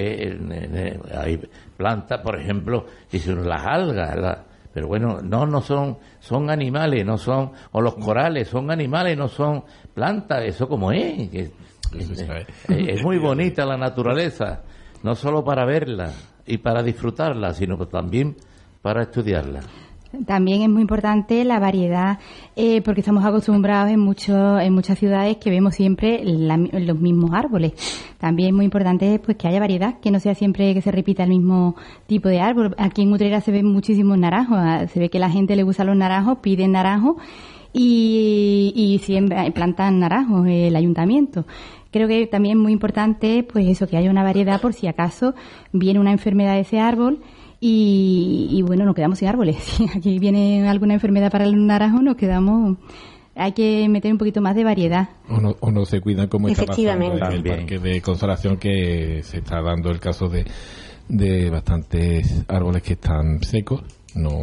[1.16, 1.40] hay
[1.78, 4.40] plantas, por ejemplo, dicen las algas,
[4.74, 9.30] pero bueno, no, no son, son animales, no son, o los corales, son animales, no
[9.30, 11.50] son plantas, eso como es.
[12.68, 14.64] es muy bonita la naturaleza,
[15.02, 16.12] no solo para verla
[16.46, 18.36] y para disfrutarla, sino también
[18.82, 19.62] para estudiarla.
[20.26, 22.20] También es muy importante la variedad,
[22.56, 27.74] eh, porque estamos acostumbrados en, muchos en muchas ciudades que vemos siempre los mismos árboles.
[28.18, 31.24] También es muy importante pues que haya variedad, que no sea siempre que se repita
[31.24, 31.76] el mismo
[32.08, 32.76] tipo de árbol.
[32.78, 35.84] Aquí en Utrera se ven muchísimos naranjos, ah, se ve que la gente le gusta
[35.84, 37.18] los naranjos, piden naranjos
[37.74, 41.46] y, y siempre plantan naranjos el ayuntamiento.
[41.92, 45.34] Creo que también es muy importante pues eso, que haya una variedad por si acaso
[45.72, 47.22] viene una enfermedad de ese árbol
[47.60, 49.58] y, bueno, nos quedamos sin árboles.
[49.58, 52.78] Si aquí viene alguna enfermedad para el naranjo, nos quedamos
[53.40, 55.10] hay que meter un poquito más de variedad.
[55.30, 59.22] O no, o no se cuidan como está pasando en el parque de consolación que
[59.24, 60.46] se está dando el caso de,
[61.08, 63.84] de bastantes árboles que están secos.
[64.18, 64.42] No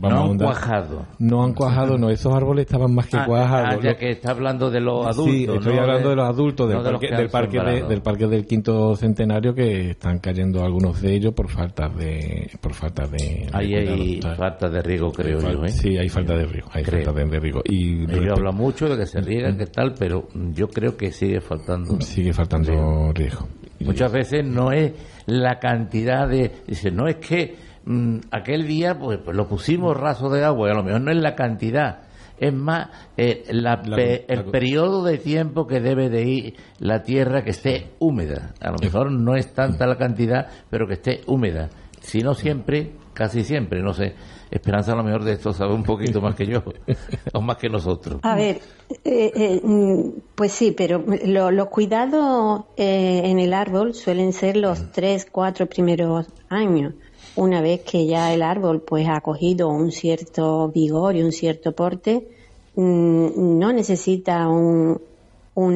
[0.00, 1.06] no han cuajado.
[1.18, 3.78] No han cuajado, no, esos árboles estaban más que ah, cuajados.
[3.78, 5.34] Ah, ya que está hablando de los adultos.
[5.34, 9.54] Sí, estoy hablando de, los adultos, del, parque, del, parque del parque del quinto centenario
[9.54, 14.68] que están cayendo algunos de ellos por falta de por falta de Ahí hay falta
[14.68, 15.64] de riego, creo yo.
[15.64, 15.68] ¿eh?
[15.68, 17.62] Sí, hay falta de riego, hay falta de, riego.
[17.64, 21.40] Y Ellos hablan mucho de que se riega, que tal, pero yo creo que sigue
[21.40, 22.00] faltando.
[22.00, 23.46] Sigue faltando riego.
[23.80, 24.92] Muchas veces no es
[25.26, 26.50] la cantidad de...
[26.66, 30.72] Dice, no es que Mm, aquel día pues, pues, lo pusimos raso de agua, y
[30.72, 32.00] a lo mejor no es la cantidad,
[32.38, 37.92] es más eh, el periodo de tiempo que debe de ir la tierra que esté
[37.98, 38.54] húmeda.
[38.60, 41.70] A lo mejor no es tanta la cantidad, pero que esté húmeda.
[42.00, 44.14] Si no siempre, casi siempre, no sé.
[44.50, 46.62] Esperanza a lo mejor de esto sabe un poquito más que yo,
[47.32, 48.20] o más que nosotros.
[48.22, 48.60] A ver,
[49.04, 54.90] eh, eh, mm, pues sí, pero los cuidados en el árbol suelen ser los mm.
[54.92, 56.94] tres, cuatro primeros años
[57.36, 61.72] una vez que ya el árbol pues ha cogido un cierto vigor y un cierto
[61.72, 62.26] porte,
[62.74, 65.00] mm, no necesita un,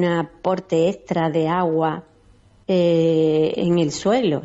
[0.05, 2.05] aporte extra de agua
[2.69, 4.43] eh, en el suelo.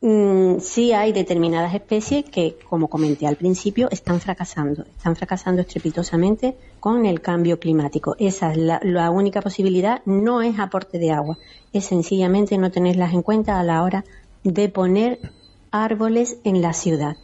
[0.00, 6.56] mm, sí hay determinadas especies que, como comenté al principio, están fracasando, están fracasando estrepitosamente
[6.80, 8.14] con el cambio climático.
[8.18, 11.38] Esa es la única posibilidad, no es aporte de agua,
[11.72, 14.04] es sencillamente no tenerlas en cuenta a la hora
[14.44, 15.18] de poner
[15.70, 17.16] árboles en la ciudad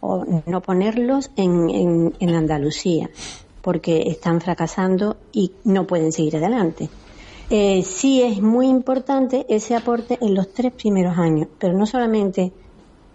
[0.00, 3.10] o no ponerlos en, en, en Andalucía
[3.62, 6.88] porque están fracasando y no pueden seguir adelante.
[7.50, 12.52] Eh, sí es muy importante ese aporte en los tres primeros años, pero no solamente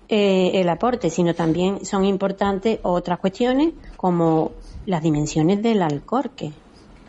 [0.09, 4.51] eh, el aporte, sino también son importantes otras cuestiones como
[4.85, 6.51] las dimensiones del alcorque.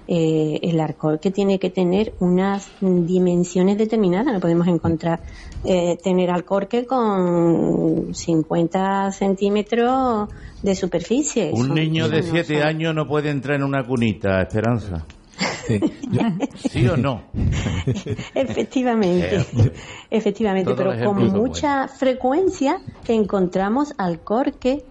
[0.06, 5.20] Eh, el alcorque tiene que tener unas dimensiones determinadas, no podemos encontrar
[5.64, 10.28] eh, tener alcorque con 50 centímetros
[10.62, 11.50] de superficie.
[11.54, 15.06] Un Son- niño de no, 7 son- años no puede entrar en una cunita, Esperanza.
[16.70, 17.22] Sí, o no?
[18.34, 19.72] Efectivamente, Eh,
[20.10, 24.84] efectivamente, todos pero con mucha frecuencia encontramos alcorque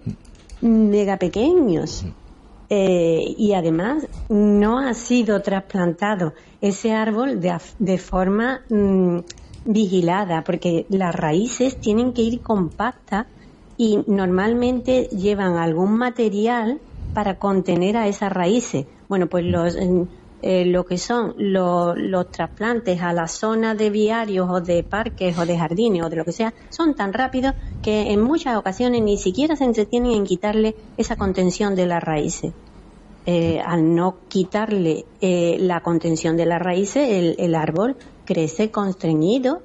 [0.62, 2.06] mega pequeños.
[2.70, 9.20] Eh, y además no ha sido trasplantado ese árbol de, de forma mm,
[9.66, 13.28] vigilada, porque las raíces tienen que ir compactas
[13.78, 16.82] y normalmente llevan algún material
[17.14, 18.88] para contener a esas raíces.
[19.08, 20.04] Bueno, pues los, mm,
[20.44, 25.38] eh, lo que son lo- los trasplantes a la zona de viarios o de parques
[25.38, 29.02] o de jardines o de lo que sea son tan rápidos que en muchas ocasiones
[29.02, 32.54] ni siquiera se entretienen en quitarle esa contención de las raíces.
[33.26, 39.64] Eh, al no quitarle eh, la contención de las raíces, el, el árbol crece constreñido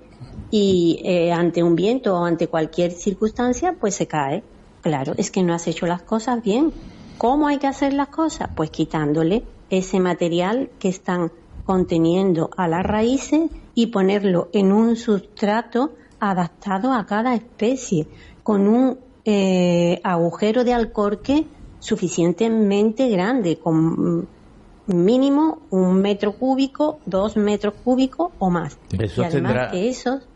[0.48, 4.44] y eh, ante un viento o ante cualquier circunstancia, pues se cae.
[4.80, 6.72] Claro, es que no has hecho las cosas bien.
[7.16, 8.48] ¿Cómo hay que hacer las cosas?
[8.56, 11.30] Pues quitándole ese material que están
[11.64, 18.06] conteniendo a las raíces y ponerlo en un sustrato adaptado a cada especie,
[18.42, 21.44] con un eh, agujero de alcorque
[21.80, 24.26] suficientemente grande, con
[24.86, 28.78] mínimo un metro cúbico, dos metros cúbicos o más.
[28.98, 30.26] Eso y además tendrá- que esos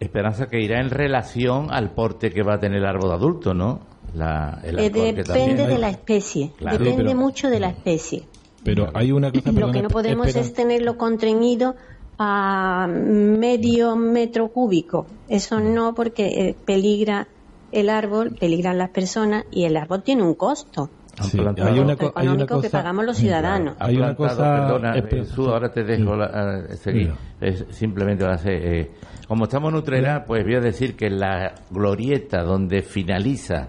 [0.00, 3.78] Esperanza que irá en relación al porte que va a tener el árbol adulto, ¿no?
[4.16, 5.56] La, el eh, depende también.
[5.56, 6.78] de la especie, Claro.
[6.78, 8.24] depende Sí, pero- mucho de la especie.
[8.64, 9.48] Pero hay una cosa...
[9.50, 10.46] Lo perdona, que no podemos espera.
[10.46, 11.74] es tenerlo contreñido
[12.18, 15.06] a medio metro cúbico.
[15.28, 17.26] Eso no, porque eh, peligra
[17.72, 20.90] el árbol, peligran las personas y el árbol tiene un costo.
[21.22, 22.78] Sí, hay una, co- hay una económico que cosa...
[22.78, 23.74] pagamos los ciudadanos.
[23.78, 24.66] Hay una cosa...
[24.66, 25.22] Perdona, espera.
[25.22, 27.12] eh, Su, ahora te dejo la- eh, seguir.
[27.40, 28.90] Es simplemente va a ser, eh,
[29.28, 33.68] como estamos en Utrera, pues voy a decir que la glorieta donde finaliza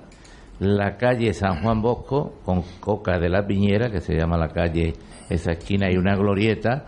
[0.63, 4.93] la calle San Juan Bosco, con Coca de la Piñera, que se llama la calle,
[5.29, 6.85] esa esquina, hay una glorieta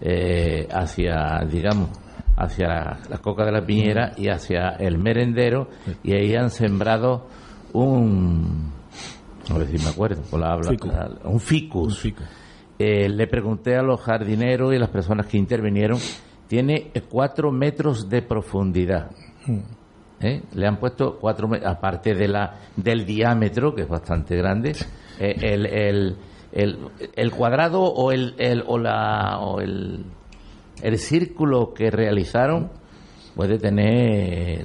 [0.00, 1.90] eh, hacia, digamos,
[2.36, 5.68] hacia la, la Coca de la Piñera y hacia el merendero,
[6.02, 7.26] y ahí han sembrado
[7.72, 8.72] un,
[9.50, 10.92] a ver si me acuerdo, con la habla, Ficus.
[11.24, 12.06] un ficus.
[12.78, 15.98] Eh, le pregunté a los jardineros y a las personas que intervinieron,
[16.46, 19.10] tiene cuatro metros de profundidad.
[20.20, 20.42] ¿Eh?
[20.54, 24.72] Le han puesto cuatro metros, aparte de la, del diámetro, que es bastante grande,
[25.20, 26.16] eh, el, el,
[26.52, 26.78] el,
[27.14, 30.04] el cuadrado o el, el, o la, o el,
[30.82, 32.70] el círculo que realizaron
[33.34, 34.64] puede tener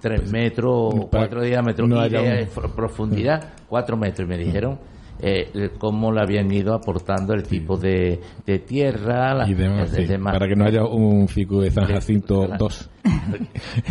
[0.00, 4.26] tres metros, para- cuatro diámetros no y de un- profundidad, cuatro metros.
[4.26, 4.78] Y me dijeron
[5.20, 10.06] eh, cómo le habían ido aportando el tipo de, de tierra, la- y demás, sí,
[10.22, 12.90] para que no haya un fico de San Jacinto 2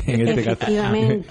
[0.07, 0.65] en este caso.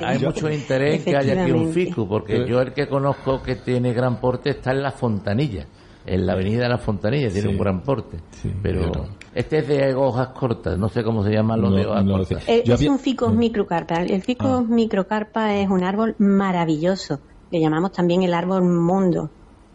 [0.05, 3.57] Hay mucho interés en que haya aquí un ficu, porque yo el que conozco que
[3.57, 5.67] tiene gran porte está en la Fontanilla,
[6.05, 7.55] en la avenida de la Fontanilla, tiene Sí.
[7.55, 8.19] un gran porte.
[8.63, 8.91] pero
[9.35, 12.13] este es de hojas cortas, no sé cómo se llaman los No, de hojas no
[12.19, 12.49] cortas.
[12.49, 14.03] Eh, es había- un ficus microcarpa.
[14.03, 14.65] El ficus Ah.
[14.69, 17.21] microcarpa es un árbol maravilloso.
[17.51, 19.31] Le llamamos también el árbol mundo,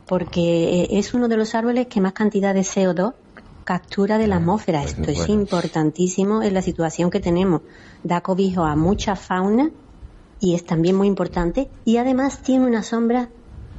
[0.07, 3.13] porque eh, es uno de los árboles que más cantidad de CO2
[3.63, 4.81] captura de la atmósfera.
[4.81, 7.61] pues, Esto es importantísimo en la situación que tenemos.
[8.03, 9.71] Da cobijo a mucha fauna
[10.39, 11.69] y es también muy importante.
[11.85, 13.29] Y además tiene una sombra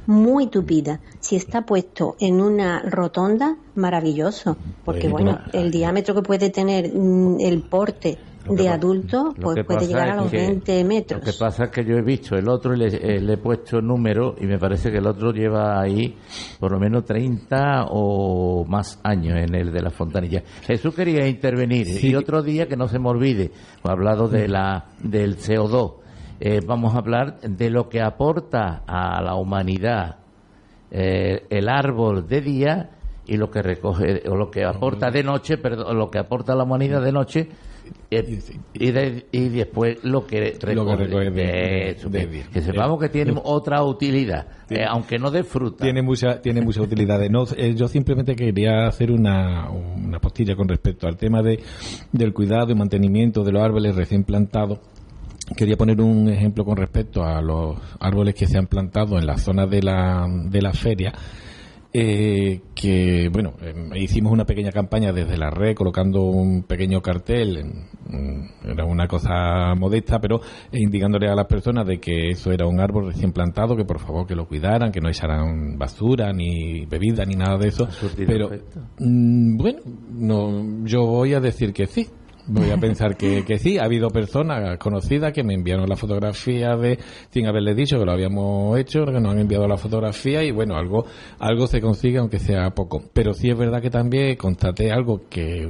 [0.07, 0.99] muy tupida.
[1.19, 4.57] Si está puesto en una rotonda, maravilloso.
[4.83, 9.53] Porque, bueno, no, el diámetro que puede tener mm, el porte Lo de adulto, lo
[9.53, 11.21] pues puede llegar a los que- 20 Lo metros.
[11.21, 13.81] que pasa es que yo he visto el otro y le, eh, le he puesto
[13.81, 16.17] número y me parece que el otro lleva ahí
[16.59, 20.43] por lo menos 30 o más años en el de la fontanilla.
[20.63, 23.51] Jesús quería intervenir y otro día que no se me olvide,
[23.83, 26.02] he hablado de la del CO2.
[26.39, 30.17] Eh, vamos a hablar de lo que aporta a la humanidad
[30.91, 32.89] eh, el árbol de día
[33.25, 36.63] y lo que recoge o lo que aporta de noche, perdón, lo que aporta la
[36.63, 37.47] humanidad de noche
[38.11, 38.39] eh,
[38.73, 42.61] y, de- y después lo que recoge, Lo que recoge de- de eso, de- que-
[42.61, 45.83] sepamos que tiene otra utilidad, eh, aunque no de fruta.
[45.83, 47.19] Tiene mucha, tiene mucha utilidad.
[47.29, 51.61] No, eh, yo simplemente quería hacer una, una postilla con respecto al tema de,
[52.11, 54.79] del cuidado y mantenimiento de los árboles recién plantados.
[55.55, 59.37] Quería poner un ejemplo con respecto a los árboles que se han plantado en la
[59.37, 61.13] zona de la, de la feria.
[61.95, 67.57] eh, que bueno eh, hicimos una pequeña campaña desde la red colocando un pequeño cartel
[67.57, 70.37] en- era una cosa modesta pero
[70.71, 73.99] eh, indicándole a las personas de que eso era un árbol recién plantado que por
[73.99, 77.87] favor que lo cuidaran que no echaran basura ni bebida ni nada de eso.
[78.25, 78.49] Pero
[78.97, 79.79] mm, bueno
[80.13, 82.07] no yo voy a decir que sí
[82.45, 83.77] Voy a pensar que, que sí.
[83.77, 88.11] Ha habido personas conocidas que me enviaron la fotografía de, sin haberles dicho que lo
[88.11, 91.05] habíamos hecho, que nos han enviado la fotografía y bueno, algo,
[91.39, 93.01] algo se consigue aunque sea poco.
[93.13, 95.67] Pero sí es verdad que también constaté algo que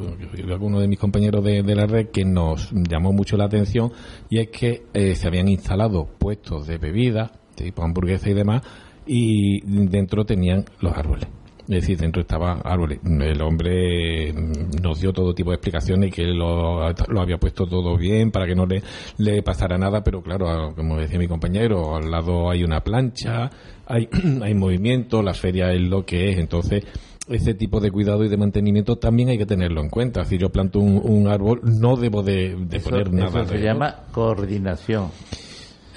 [0.50, 3.92] alguno de mis compañeros de, de la red que nos llamó mucho la atención
[4.30, 8.64] y es que eh, se habían instalado puestos de bebidas, tipo hamburguesa y demás,
[9.06, 11.28] y dentro tenían los árboles.
[11.64, 13.00] Es decir, dentro estaba árboles.
[13.06, 17.66] El hombre mm, nos dio todo tipo de explicaciones y que lo, lo había puesto
[17.66, 18.84] todo bien para que no le,
[19.18, 23.50] le pasara nada, pero claro, a- como decía mi compañero, al lado hay una plancha,
[23.86, 24.10] hay,
[24.42, 26.84] hay movimiento, la feria es lo que es, entonces
[27.30, 30.26] ese tipo de cuidado y de mantenimiento también hay que tenerlo en cuenta.
[30.26, 33.44] Si yo planto un, un árbol, no debo de, de Eso- poner nada.
[33.44, 35.10] eso se llama coordinación.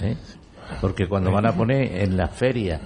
[0.01, 0.15] ¿eh?
[0.81, 2.81] Porque cuando van a poner en la feria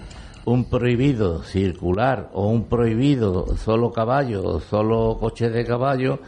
[0.44, 6.18] un prohibido circular o un prohibido solo caballo o solo coche de caballo,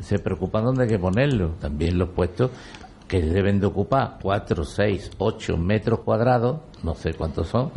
[0.00, 1.50] se preocupan dónde hay que ponerlo.
[1.60, 2.50] También los puestos
[3.06, 7.70] que deben de ocupar 4, 6, 8 metros cuadrados, no sé cuántos son,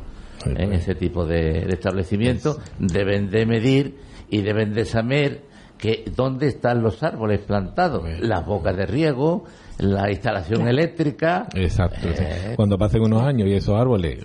[0.46, 5.44] en ese tipo de, de establecimientos, deben de medir y deben de saber
[5.78, 9.46] que dónde están los árboles plantados, las bocas de riego,
[9.82, 11.48] la instalación eléctrica.
[11.56, 12.08] Exacto.
[12.08, 14.20] Eh, Cuando pasen unos años y esos árboles,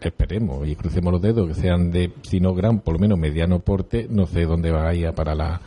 [0.00, 3.60] esperemos y crucemos los dedos, que sean de, si no gran, por lo menos mediano
[3.60, 5.60] porte, no sé dónde va a ir para la,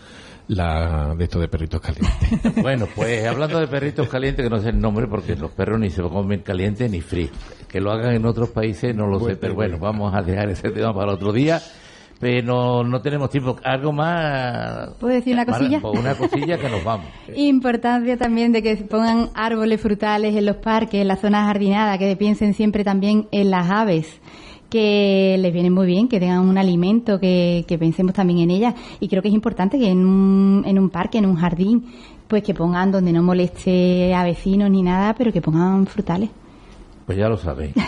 [0.50, 2.54] la de esto de perritos calientes.
[2.62, 5.90] Bueno, pues hablando de perritos calientes, que no sé el nombre porque los perros ni
[5.90, 7.30] se comen caliente ni frío.
[7.68, 10.70] Que lo hagan en otros países no lo sé, pero bueno, vamos a dejar ese
[10.72, 11.62] tema para otro día.
[12.20, 13.56] Pero no tenemos tiempo.
[13.64, 14.90] ¿Algo más?
[15.00, 15.80] ¿Puedo decir una cosilla?
[15.80, 17.08] pues una cosilla que nos vamos.
[17.36, 21.98] Importancia también de que se pongan árboles frutales en los parques, en las zonas jardinadas,
[21.98, 24.20] que piensen siempre también en las aves
[24.70, 28.76] que les viene muy bien, que tengan un alimento, que, que pensemos también en ellas.
[29.00, 31.86] Y creo que es importante que en un, en un parque, en un jardín,
[32.28, 36.30] pues que pongan donde no moleste a vecinos ni nada, pero que pongan frutales.
[37.10, 37.74] Pues ya lo sabéis.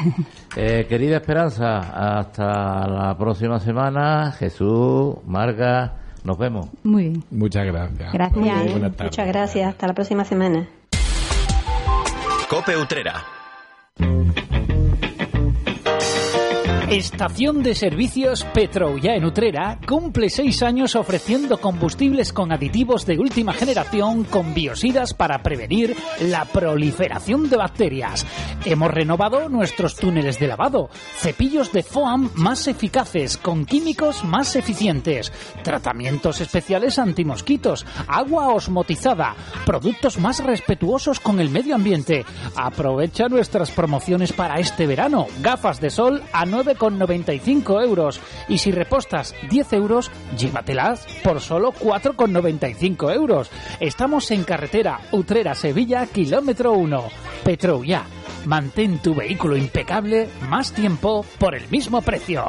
[0.57, 4.33] Eh, querida Esperanza, hasta la próxima semana.
[4.33, 5.93] Jesús, Marga,
[6.25, 6.67] nos vemos.
[6.83, 7.23] Muy bien.
[7.29, 8.11] Muchas gracias.
[8.11, 8.37] Gracias.
[8.37, 8.71] Muy bien.
[8.71, 9.11] Buenas tardes.
[9.11, 9.69] Muchas gracias.
[9.69, 10.67] Hasta la próxima semana.
[12.49, 13.23] Cope Utrera.
[16.91, 23.53] Estación de servicios Petroulla en Utrera cumple seis años ofreciendo combustibles con aditivos de última
[23.53, 28.25] generación con biosidas para prevenir la proliferación de bacterias.
[28.65, 35.31] Hemos renovado nuestros túneles de lavado, cepillos de foam más eficaces con químicos más eficientes,
[35.63, 42.25] tratamientos especiales antimosquitos, agua osmotizada, productos más respetuosos con el medio ambiente.
[42.57, 45.27] Aprovecha nuestras promociones para este verano.
[45.39, 46.45] Gafas de sol a
[46.89, 48.19] 9,95 euros.
[48.47, 53.49] Y si repostas 10 euros, llévatelas por solo 4,95 euros.
[53.79, 57.03] Estamos en carretera Utrera-Sevilla, kilómetro 1.
[57.43, 58.05] Petroulla.
[58.45, 62.45] Mantén tu vehículo impecable más tiempo por el mismo precio.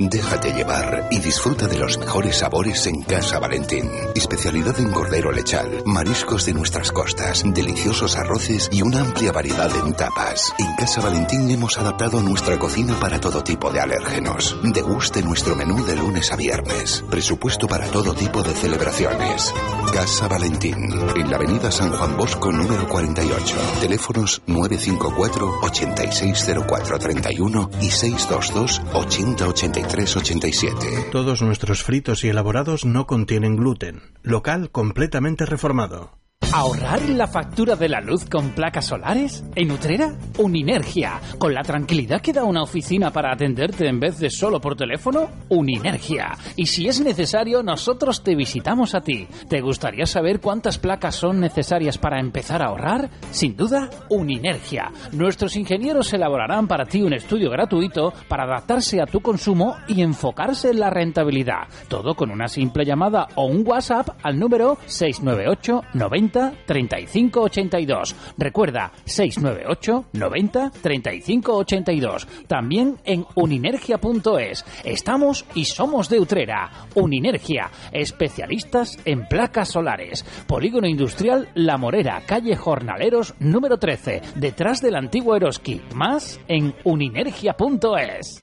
[0.00, 3.90] Déjate llevar y disfruta de los mejores sabores en Casa Valentín.
[4.14, 9.92] Especialidad en cordero lechal, mariscos de nuestras costas, deliciosos arroces y una amplia variedad en
[9.94, 10.54] tapas.
[10.56, 14.56] En Casa Valentín hemos adaptado nuestra cocina para todo tipo de alérgenos.
[14.62, 17.04] Deguste nuestro menú de lunes a viernes.
[17.10, 19.52] Presupuesto para todo tipo de celebraciones.
[19.92, 20.76] Casa Valentín,
[21.16, 23.56] en la avenida San Juan Bosco número 48.
[23.80, 31.08] Teléfonos 954 860431 y 622 8083 87.
[31.10, 34.02] Todos nuestros fritos y elaborados no contienen gluten.
[34.22, 36.18] Local completamente reformado.
[36.50, 39.44] ¿Ahorrar la factura de la luz con placas solares?
[39.54, 40.14] ¿En Utrera?
[40.38, 41.20] Uninergia.
[41.36, 45.28] ¿Con la tranquilidad que da una oficina para atenderte en vez de solo por teléfono?
[45.50, 46.38] Uninergia.
[46.56, 49.28] Y si es necesario, nosotros te visitamos a ti.
[49.48, 53.10] ¿Te gustaría saber cuántas placas son necesarias para empezar a ahorrar?
[53.30, 54.90] Sin duda, Uninergia.
[55.12, 60.70] Nuestros ingenieros elaborarán para ti un estudio gratuito para adaptarse a tu consumo y enfocarse
[60.70, 61.68] en la rentabilidad.
[61.88, 68.16] Todo con una simple llamada o un WhatsApp al número 698 90 35 82.
[68.36, 72.26] Recuerda 698 90 35 82.
[72.46, 74.64] También en uninergia.es.
[74.84, 76.70] Estamos y somos de Utrera.
[76.94, 80.24] Uninergia, especialistas en placas solares.
[80.46, 85.80] Polígono Industrial La Morera, calle Jornaleros número 13, detrás del antiguo Eroski.
[85.94, 88.42] Más en uninergia.es.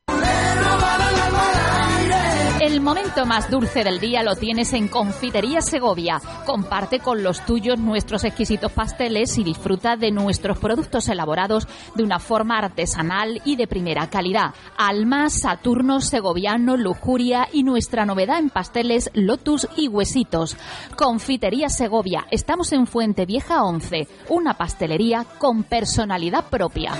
[2.66, 6.20] El momento más dulce del día lo tienes en Confitería Segovia.
[6.48, 12.18] Comparte con los tuyos nuestros exquisitos pasteles y disfruta de nuestros productos elaborados de una
[12.18, 14.56] forma artesanal y de primera calidad.
[14.78, 20.58] Alma, Saturno, Segoviano, Lujuria y nuestra novedad en pasteles Lotus y Huesitos.
[20.98, 22.26] Confitería Segovia.
[22.32, 26.94] Estamos en Fuente Vieja 11, una pastelería con personalidad propia.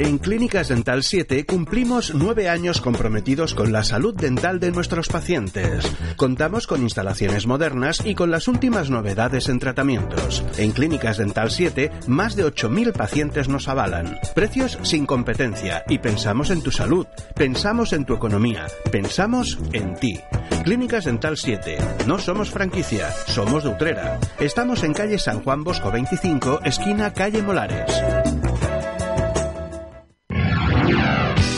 [0.00, 5.90] En Clínicas Dental 7 cumplimos nueve años comprometidos con la salud dental de nuestros pacientes.
[6.16, 10.44] Contamos con instalaciones modernas y con las últimas novedades en tratamientos.
[10.56, 14.20] En Clínicas Dental 7, más de 8.000 pacientes nos avalan.
[14.36, 20.20] Precios sin competencia y pensamos en tu salud, pensamos en tu economía, pensamos en ti.
[20.62, 21.76] Clínicas Dental 7.
[22.06, 24.20] No somos franquicia, somos de Utrera.
[24.38, 28.27] Estamos en calle San Juan Bosco 25, esquina calle Molares.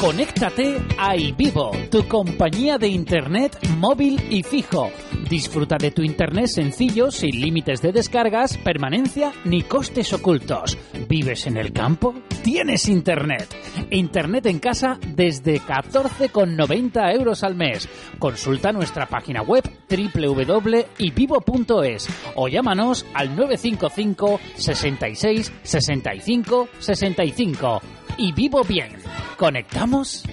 [0.01, 4.90] Conéctate a iVivo, tu compañía de internet móvil y fijo.
[5.28, 10.78] Disfruta de tu internet sencillo, sin límites de descargas, permanencia ni costes ocultos.
[11.07, 12.14] ¿Vives en el campo?
[12.42, 13.55] Tienes internet.
[13.90, 17.86] Internet en casa desde 14,90 euros al mes.
[18.18, 20.88] Consulta nuestra página web www.ivivo.es
[22.36, 27.82] o llámanos al 955 66 65 65
[28.17, 28.97] y vivo bien.
[29.37, 30.25] ¿Conectamos?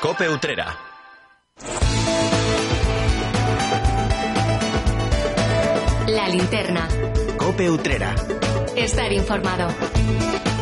[0.00, 0.76] Cope Utrera.
[6.06, 6.88] La linterna.
[7.38, 8.14] Cope Utrera.
[8.76, 9.68] Estar informado.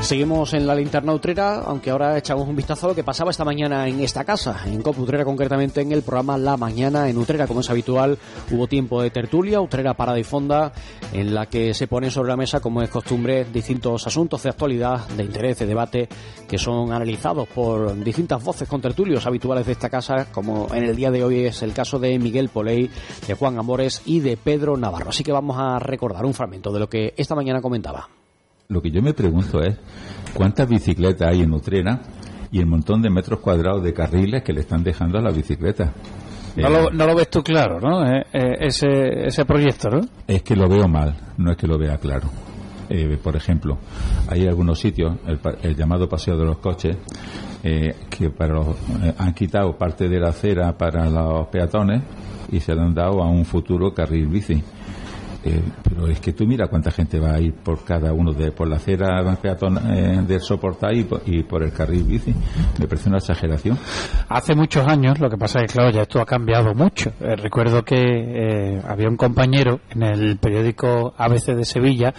[0.03, 3.45] Seguimos en la linterna utrera, aunque ahora echamos un vistazo a lo que pasaba esta
[3.45, 7.47] mañana en esta casa, en COP Utrera concretamente en el programa La Mañana en Utrera.
[7.47, 8.19] Como es habitual,
[8.51, 10.73] hubo tiempo de tertulia, Utrera Parada y Fonda,
[11.13, 15.07] en la que se ponen sobre la mesa, como es costumbre, distintos asuntos de actualidad,
[15.11, 16.09] de interés, de debate,
[16.49, 20.97] que son analizados por distintas voces con tertulios habituales de esta casa, como en el
[20.97, 22.91] día de hoy es el caso de Miguel Poley,
[23.27, 25.11] de Juan Amores y de Pedro Navarro.
[25.11, 28.02] Así que vamos a recordar un fragmento de lo que esta mañana comentaba.
[28.73, 29.77] Lo que yo me pregunto es
[30.33, 32.01] cuántas bicicletas hay en Utrera
[32.51, 35.93] y el montón de metros cuadrados de carriles que le están dejando a la bicicleta.
[36.57, 38.07] No, lo, no lo ves tú claro, ¿no?
[38.07, 40.01] Eh, eh, ese, ese proyecto, ¿no?
[40.27, 42.29] Es que lo veo mal, no es que lo vea claro.
[42.89, 43.79] Eh, por ejemplo,
[44.29, 46.97] hay algunos sitios, el, el llamado paseo de los coches,
[47.63, 48.69] eh, que para los-
[49.03, 52.03] eh, han quitado parte de la acera para los peatones
[52.51, 54.63] y se la han dado a un futuro carril bici.
[55.45, 58.53] Eh, pero es que tú mira cuánta gente va a ir por cada uno de
[58.53, 60.41] por la acera eh, del
[61.09, 62.35] por, y por el carril bici.
[62.79, 63.79] Me parece una exageración.
[64.29, 67.13] Hace muchos años, lo que pasa es que, claro, ya esto ha cambiado mucho.
[67.21, 72.15] Eh, recuerdo que eh, había un compañero en el periódico ABC de Sevilla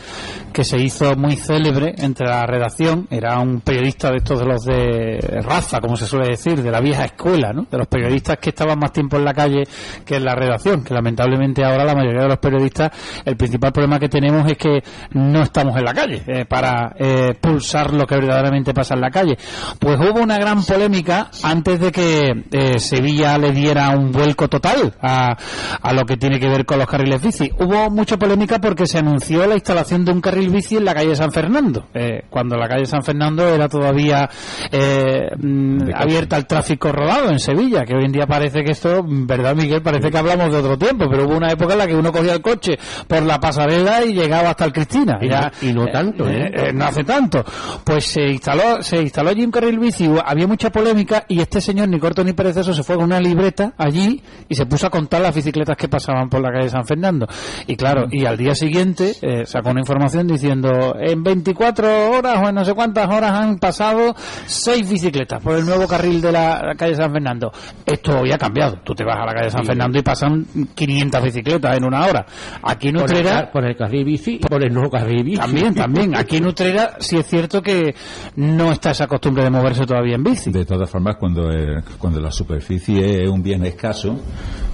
[0.52, 3.08] que se hizo muy célebre entre la redacción.
[3.10, 6.80] Era un periodista de estos de los de raza, como se suele decir, de la
[6.80, 7.66] vieja escuela, ¿no?
[7.70, 9.64] De los periodistas que estaban más tiempo en la calle
[10.06, 10.84] que en la redacción.
[10.84, 12.92] Que lamentablemente ahora la mayoría de los periodistas,
[13.26, 17.34] el principal problema que tenemos es que no estamos en la calle eh, para eh,
[17.40, 19.38] pulsar lo que verdaderamente pasa en la calle.
[19.80, 24.94] Pues hubo una gran polémica antes de que eh, Sevilla le diera un vuelco total
[25.02, 25.36] a,
[25.82, 27.52] a lo que tiene que ver con los carriles bici.
[27.60, 31.16] Hubo mucha polémica porque se anunció la instalación de un carril bici en la calle
[31.16, 34.30] San Fernando, eh, cuando la calle San Fernando era todavía
[34.72, 39.04] eh, mm, abierta al tráfico rodado en Sevilla, que hoy en día parece que esto,
[39.06, 39.82] ¿verdad Miguel?
[39.82, 42.34] Parece que hablamos de otro tiempo, pero hubo una época en la que uno cogía
[42.34, 42.78] el coche
[43.08, 45.20] por la pasarela y llegaba hasta el Cristina.
[45.22, 46.52] Y, Ya, y no tanto, ¿eh?
[46.54, 47.44] eh, no hace tanto.
[47.84, 51.90] Pues se instaló, se instaló allí un carril bici, había mucha polémica y este señor,
[51.90, 55.22] ni corto ni perezoso, se fue con una libreta allí y se puso a contar
[55.22, 57.28] las bicicletas que pasaban por la calle San Fernando.
[57.68, 62.50] Y claro, y al día siguiente eh, sacó una información diciendo, en 24 horas o
[62.50, 66.74] en no sé cuántas horas han pasado seis bicicletas por el nuevo carril de la
[66.78, 67.52] calle San Fernando.
[67.86, 68.80] Esto hoy ha cambiado.
[68.84, 72.26] Tú te vas a la calle San Fernando y pasan 500 bicicletas en una hora.
[72.64, 73.36] Aquí en Por el, Utrera...
[73.42, 75.38] car- por el carril bici y por el no carril bici.
[75.38, 76.16] También, también.
[76.16, 77.94] Aquí en Utrera sí es cierto que
[78.36, 80.52] no está esa costumbre de moverse todavía en bici.
[80.52, 84.20] De todas formas, cuando, eh, cuando la superficie es un bien escaso,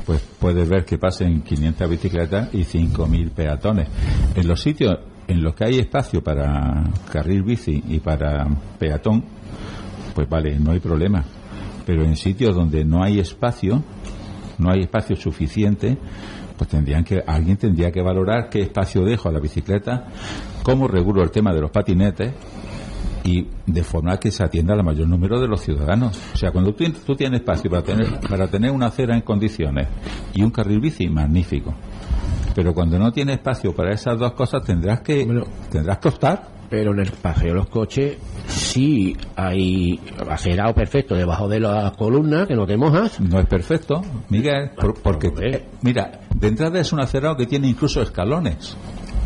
[0.05, 3.87] pues puedes ver que pasen 500 bicicletas y 5.000 peatones.
[4.35, 4.97] En los sitios
[5.27, 8.47] en los que hay espacio para carril bici y para
[8.79, 9.23] peatón,
[10.15, 11.23] pues vale, no hay problema.
[11.85, 13.83] Pero en sitios donde no hay espacio,
[14.57, 15.97] no hay espacio suficiente,
[16.59, 20.07] pues tendrían que alguien tendría que valorar qué espacio dejo a la bicicleta,
[20.61, 22.33] cómo regulo el tema de los patinetes
[23.23, 26.19] y de forma que se atienda al mayor número de los ciudadanos.
[26.33, 29.87] O sea, cuando tú, tú tienes espacio para tener, para tener una acera en condiciones
[30.33, 31.73] y un carril bici, magnífico.
[32.53, 35.25] Pero cuando no tienes espacio para esas dos cosas, tendrás que,
[35.71, 36.58] tendrás que optar.
[36.69, 38.17] Pero en el paseo de los coches
[38.47, 39.99] sí hay
[40.29, 43.19] acerado perfecto debajo de las columnas que no te mojas.
[43.19, 47.67] No es perfecto, Miguel, por- porque, eh, mira, de entrada es un acerado que tiene
[47.67, 48.75] incluso escalones.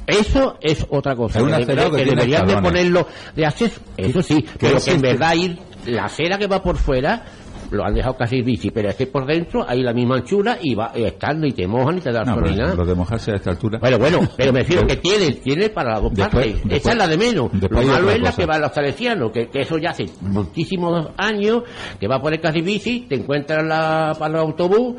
[0.07, 1.39] Eso es otra cosa.
[1.39, 3.81] Es un acerado que que deberían de ponerlo de acceso.
[3.97, 7.23] Eso sí, pero que en verdad ir la acera que va por fuera
[7.71, 10.75] lo han dejado casi bici, pero es que por dentro hay la misma anchura y
[10.75, 13.35] va y están y te mojan y te dan No, pero lo de mojarse a
[13.35, 13.79] esta altura.
[13.79, 16.53] Bueno, bueno, pero me refiero que tiene, tiene para las dos Después- partes.
[16.55, 17.49] después- Esa es la de menos.
[17.53, 18.41] después Lo malo es la cosa.
[18.41, 21.63] que va a los salesianos, que, que eso ya hace muchísimos años,
[21.99, 24.95] que va por el casi bici, te encuentras la, para el autobús,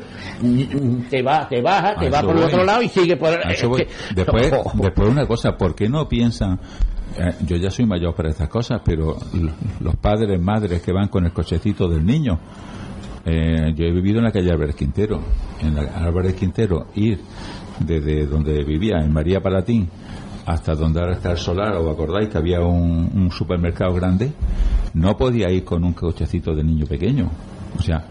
[1.09, 3.61] te va, te baja, A te va por el otro lado y sigue por es
[3.61, 6.59] que- Después, después una cosa, ¿por qué no piensan?
[7.17, 9.17] Eh, yo ya soy mayor para estas cosas, pero
[9.79, 12.39] los padres, madres que van con el cochecito del niño,
[13.25, 15.19] eh, yo he vivido en la calle Álvarez Quintero.
[15.61, 17.19] En la Álvarez Quintero, ir
[17.79, 19.89] desde donde vivía, en María Palatín,
[20.45, 24.31] hasta donde ahora está el solar, ¿os acordáis que había un, un supermercado grande?
[24.93, 27.31] No podía ir con un cochecito de niño pequeño.
[27.77, 28.05] O sea,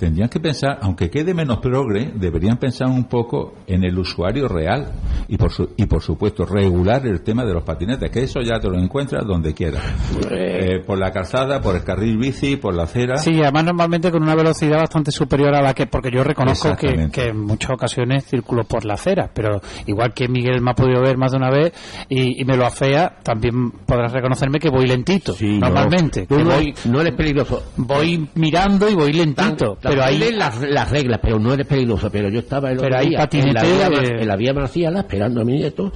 [0.00, 4.90] tendrían que pensar, aunque quede menos progre, deberían pensar un poco en el usuario real
[5.28, 8.58] y por, su- y por supuesto regular el tema de los patinetes, que eso ya
[8.58, 9.82] te lo encuentras donde quieras.
[10.30, 13.18] Eh, por la calzada, por el carril bici, por la acera.
[13.18, 16.88] Sí, además normalmente con una velocidad bastante superior a la que, porque yo reconozco que,
[17.28, 21.16] en muchas ocasiones circulo por la acera, pero igual que Miguel me ha podido ver
[21.18, 21.72] más de una vez
[22.08, 26.26] y, y me lo afea, también podrás reconocerme que voy lentito, normalmente.
[26.30, 27.62] No, que no, voy, no eres peligroso.
[27.76, 32.10] voy mirando y voy lentito, pero ahí las, las reglas, pero no eres peligroso.
[32.10, 35.40] Pero yo estaba el Pero día en la vía, eh, en la vía Marciala esperando
[35.40, 35.92] a mi nieto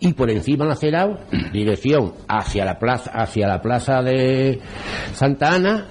[0.00, 1.18] y por encima han acerado
[1.52, 4.60] dirección hacia la plaza hacia la plaza de
[5.14, 5.86] Santa Ana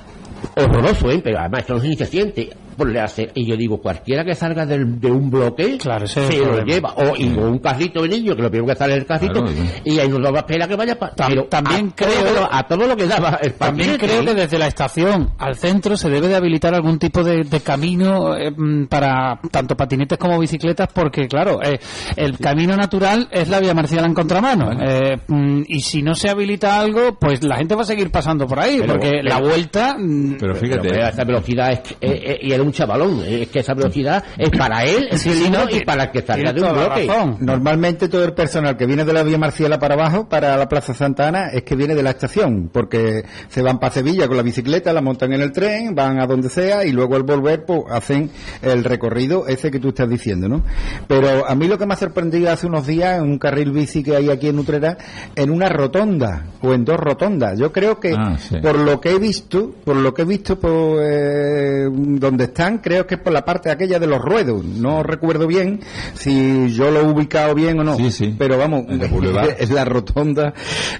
[0.55, 1.21] horroroso, ¿eh?
[1.23, 4.65] pero además esto no se siente por la acer- y yo digo cualquiera que salga
[4.65, 8.09] del- de un bloque es el se lo lleva o y con un carrito de
[8.09, 9.51] niño que lo primero que sale el carrito Claro,
[9.85, 12.33] y ahí no lo va a esperar que vaya pa- pero también a todo creo-
[12.35, 15.95] lo- a todo lo que daba el También creo que desde la estación al centro
[15.97, 20.39] se debe de habilitar algún tipo de, de camino eh, mm, para tanto patinetes como
[20.39, 21.79] bicicletas porque claro eh,
[22.15, 24.71] el camino natural es la vía marcial en contramano.
[24.81, 28.47] Eh, mm, y si no se habilita algo pues la gente va a seguir pasando
[28.47, 32.39] por ahí Pero- porque pero- la vuelta mm, Pero esa velocidad es, que- eh, eh,
[32.41, 35.49] y era un chavalón, eh, es que esa velocidad es para él, es Sí, sí,
[35.49, 37.07] no, y para el que salga de un bloque.
[37.39, 40.93] Normalmente todo el personal que viene de la vía Marciala para abajo, para la Plaza
[40.93, 44.43] Santa Ana, es que viene de la estación, porque se van para Sevilla con la
[44.43, 47.81] bicicleta, la montan en el tren, van a donde sea y luego al volver pues
[47.91, 48.29] hacen
[48.61, 50.63] el recorrido ese que tú estás diciendo, ¿no?
[51.07, 54.03] Pero a mí lo que me ha sorprendido hace unos días en un carril bici
[54.03, 54.97] que hay aquí en Utrera,
[55.35, 57.57] en una rotonda o en dos rotondas.
[57.59, 58.57] Yo creo que Ah, sí.
[58.61, 63.07] por lo que he visto, por lo que he visto por eh, donde están, creo
[63.07, 64.63] que es por la parte aquella de los ruedos.
[64.63, 65.81] No recuerdo bien
[66.13, 67.97] si yo lo he ubicado bien o no.
[68.37, 68.85] Pero vamos,
[69.57, 70.53] es la rotonda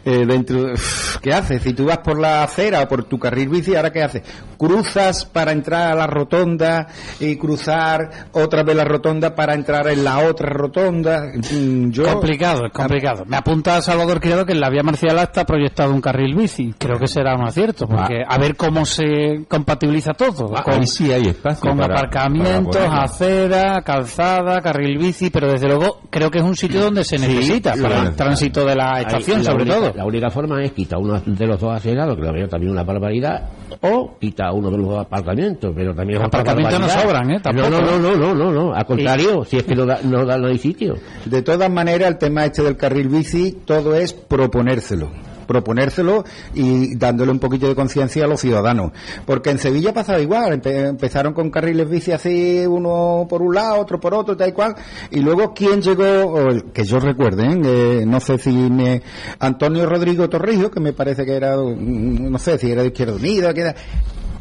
[0.05, 0.73] eh, dentro.
[1.21, 1.61] ¿Qué haces?
[1.61, 4.23] Si tú vas por la acera o por tu carril bici, ¿ahora qué haces?
[4.57, 6.87] Cruzas para entrar a la rotonda
[7.19, 11.25] y cruzar otra vez la rotonda para entrar en la otra rotonda.
[11.51, 13.23] Mm, Yo, complicado, es complicado.
[13.25, 16.73] Me apunta Salvador Criado que en la vía Marciala está proyectado un carril bici.
[16.77, 20.53] Creo que será un acierto, porque a ver cómo se compatibiliza todo.
[20.55, 25.51] Ah, con, ahí sí hay espacio con para- aparcamientos, para acera, calzada, carril bici, pero
[25.51, 28.75] desde luego creo que es un sitio donde se necesita Sí, para el tránsito de
[28.75, 29.93] la Ahí, estación, la sobre única- todo.
[29.95, 32.83] La única forma es quitar uno de los dos acerados, que lo veo también una
[32.83, 33.49] barbaridad,
[33.81, 37.35] o quita uno de los dos apartamentos, pero también es otra Apartamentos no sobran, ¿eh?
[37.35, 37.69] No, Tampoco.
[37.69, 40.37] no, no, no, no, no, no, al contrario, si es que no da, no da
[40.37, 40.95] no hay sitio.
[41.25, 45.09] De todas maneras, el tema este del carril bici, todo es proponérselo
[45.51, 46.23] proponérselo
[46.53, 48.91] y dándole un poquito de conciencia a los ciudadanos.
[49.25, 53.79] Porque en Sevilla pasaba igual, empe- empezaron con carriles bici así, uno por un lado,
[53.81, 54.75] otro por otro, tal y cual,
[55.11, 57.41] y luego quién llegó, que yo recuerde.
[57.63, 59.01] Eh, no sé si me,
[59.39, 63.15] Antonio Rodrigo Torrijos, que me parece que era, mm, no sé si era de Izquierda
[63.15, 63.75] Unida, que era,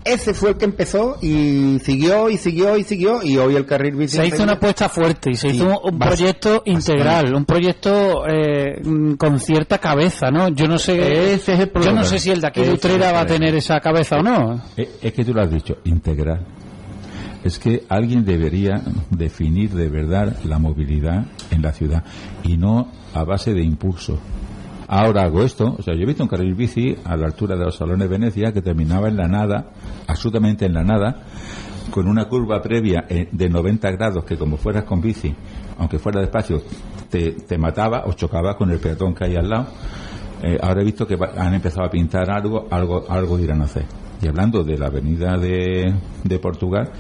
[0.05, 3.95] ese fue el que empezó y siguió y siguió y siguió y hoy el carril
[3.97, 8.27] bici Se hizo una apuesta fuerte y se Sí, hizo un- proyecto integral, un proyecto
[8.27, 10.49] eh, mm, con cierta cabeza, ¿no?
[10.49, 12.01] Yo no sé, Ese es el yo problema.
[12.01, 14.61] no sé si el de aquí de Utrera va a tener esa cabeza o no.
[14.77, 16.47] Eh, Es que tú lo has dicho, integral.
[17.43, 22.05] Es que alguien debería definir de verdad la movilidad en la ciudad
[22.45, 24.19] y no a base de impulso.
[24.93, 27.65] Ahora hago esto, o sea, yo he visto un carril bici a la altura de
[27.65, 29.71] los salones Venecia que terminaba en la nada,
[30.09, 31.27] absolutamente en la nada,
[31.93, 35.33] con una curva previa eh, de 90 grados que como fueras con bici,
[35.79, 36.61] aunque fuera despacio,
[37.09, 39.69] te, te mataba o chocaba con el peatón que hay al lado.
[40.43, 43.85] Eh, ahora he visto que han empezado a pintar algo, algo, algo irán a hacer.
[44.21, 46.91] Y hablando de la avenida de, de Portugal,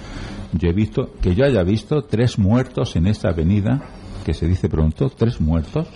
[0.52, 3.82] yo he visto, que yo haya visto tres muertos en esta avenida,
[4.24, 5.88] que se dice pronto, tres muertos,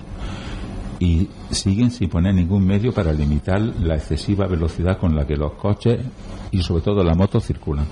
[1.05, 5.53] y siguen sin poner ningún medio para limitar la excesiva velocidad con la que los
[5.53, 6.01] coches
[6.51, 7.87] y sobre todo la moto circulan.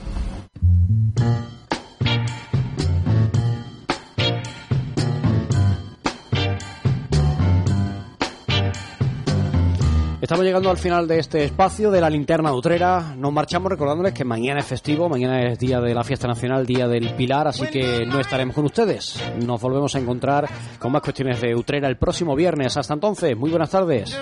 [10.22, 13.12] Estamos llegando al final de este espacio de la linterna Utrera.
[13.16, 16.86] Nos marchamos recordándoles que mañana es festivo, mañana es día de la fiesta nacional, día
[16.86, 19.20] del Pilar, así que no estaremos con ustedes.
[19.44, 20.48] Nos volvemos a encontrar
[20.78, 22.76] con más cuestiones de Utrera el próximo viernes.
[22.76, 24.16] Hasta entonces, muy buenas tardes.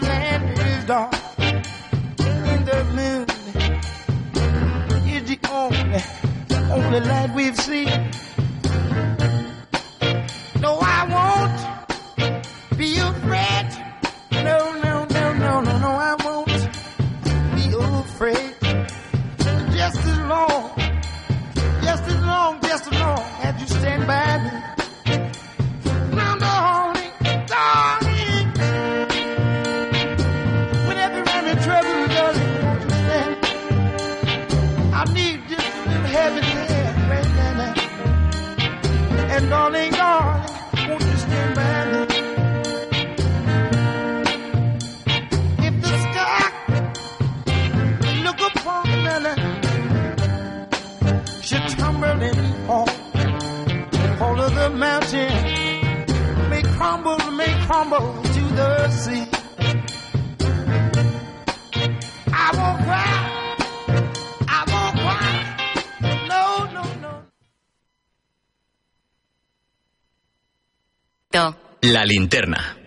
[72.01, 72.79] La linterna.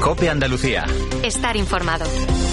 [0.00, 0.86] Cope Andalucía.
[1.22, 2.06] Estar informado.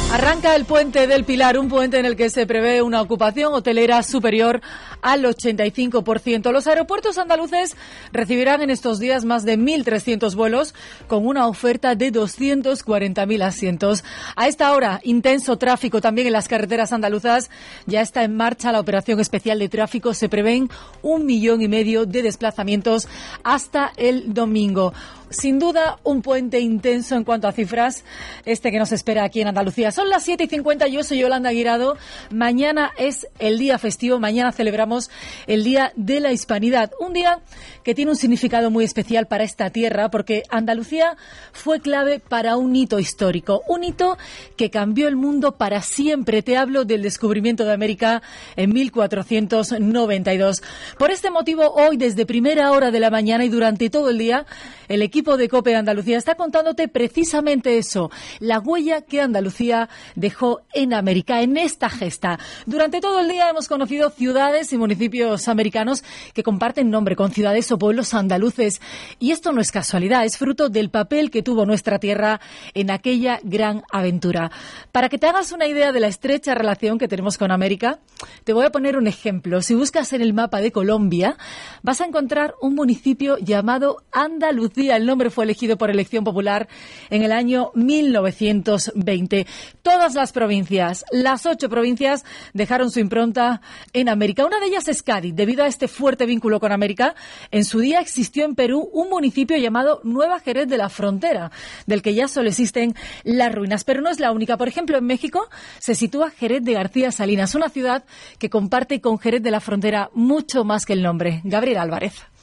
[0.10, 4.02] Arranca el puente del Pilar, un puente en el que se prevé una ocupación hotelera
[4.04, 4.62] superior
[5.02, 6.50] al 85%.
[6.54, 7.76] Los aeropuertos andaluces
[8.14, 10.74] recibirán en estos días más de 1.300 vuelos
[11.08, 14.06] con una oferta de 240.000 asientos.
[14.38, 17.50] A esta hora, intenso tráfico también en las carreteras andaluzas.
[17.86, 20.14] Ya está en marcha la operación especial de tráfico.
[20.14, 20.70] Se prevén
[21.02, 23.10] un millón y medio de desplazamientos
[23.44, 24.94] hasta el domingo.
[25.30, 28.06] Sin duda, un puente intenso en cuanto a cifras,
[28.46, 29.92] este que nos espera aquí en Andalucía.
[29.92, 31.98] Son las 7 y 50, yo soy Yolanda Guirado.
[32.32, 35.10] Mañana es el día festivo, mañana celebramos
[35.46, 36.92] el Día de la Hispanidad.
[37.02, 37.42] Un día
[37.84, 41.18] que tiene un significado muy especial para esta tierra, porque Andalucía
[41.52, 44.18] fue clave para un hito histórico, un hito
[44.56, 46.42] que cambió el mundo para siempre.
[46.42, 48.22] Te hablo del descubrimiento de América
[48.56, 50.64] en 1492.
[50.98, 54.46] Por este motivo, hoy, desde primera hora de la mañana y durante todo el día,
[54.88, 60.94] el equipo de COPE Andalucía está contándote precisamente eso, la huella que Andalucía dejó en
[60.94, 62.38] América, en esta gesta.
[62.68, 66.04] Durante todo el día hemos conocido ciudades y municipios americanos
[66.36, 68.80] que comparten nombre con ciudades o pueblos andaluces.
[69.18, 72.40] Y esto no es casualidad, es fruto del papel que tuvo nuestra tierra
[72.76, 74.52] en aquella gran aventura.
[74.92, 78.00] Para que te hagas una idea de la estrecha relación que tenemos con América,
[78.44, 79.64] te voy a poner un ejemplo.
[79.64, 81.38] Si buscas en el mapa de Colombia,
[81.82, 84.96] vas a encontrar un municipio llamado Andalucía.
[84.96, 86.68] El nombre fue elegido por elección popular
[87.10, 89.48] en el año 1920.
[89.82, 93.62] Todas las provincias, las ocho provincias, dejaron su impronta
[93.94, 94.46] en América.
[94.46, 95.34] Una de ellas es Cádiz.
[95.36, 97.16] Debido a este fuerte vínculo con América,
[97.50, 101.52] en su día existió en Perú un municipio llamado Nueva Jerez de la Frontera,
[101.88, 102.94] del que ya solo existen
[103.24, 103.84] las ruinas.
[103.84, 104.58] Pero no es la única.
[104.58, 105.50] Por ejemplo, en México
[105.80, 108.04] se sitúa Jerez de García Salinas, una ciudad
[108.38, 111.42] que comparte con Jerez de la Frontera mucho más que el nombre.
[111.44, 112.37] Gabriel Álvarez.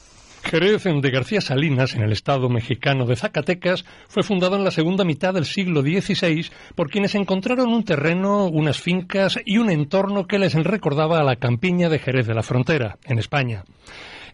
[0.45, 5.03] Jerez de García Salinas, en el estado mexicano de Zacatecas, fue fundado en la segunda
[5.03, 10.37] mitad del siglo XVI por quienes encontraron un terreno, unas fincas y un entorno que
[10.37, 13.63] les recordaba a la campiña de Jerez de la Frontera, en España.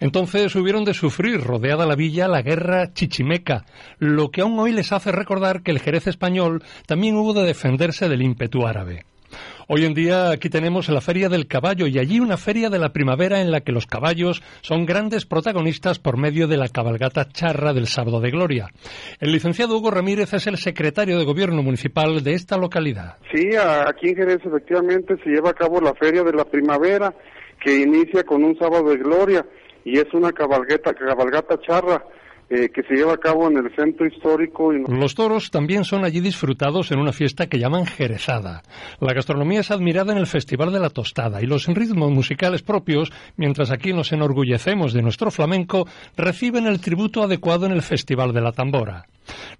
[0.01, 3.64] Entonces hubieron de sufrir, rodeada la villa, la guerra chichimeca,
[3.97, 8.09] lo que aún hoy les hace recordar que el Jerez español también hubo de defenderse
[8.09, 9.05] del ímpetu árabe.
[9.68, 12.93] Hoy en día aquí tenemos la Feria del Caballo y allí una feria de la
[12.93, 17.74] primavera en la que los caballos son grandes protagonistas por medio de la cabalgata charra
[17.74, 18.70] del Sábado de Gloria.
[19.20, 23.18] El licenciado Hugo Ramírez es el secretario de Gobierno Municipal de esta localidad.
[23.34, 27.14] Sí, aquí en Jerez efectivamente se lleva a cabo la Feria de la Primavera
[27.64, 29.45] que inicia con un Sábado de Gloria
[29.84, 32.03] y es una cabalgata, cabalgata charra
[32.54, 34.74] eh, que se lleva a cabo en el centro histórico.
[34.74, 38.62] Los toros también son allí disfrutados en una fiesta que llaman Jerezada.
[38.99, 43.10] La gastronomía es admirada en el Festival de la Tostada y los ritmos musicales propios,
[43.38, 45.88] mientras aquí nos enorgullecemos de nuestro flamenco,
[46.18, 49.06] reciben el tributo adecuado en el Festival de la Tambora.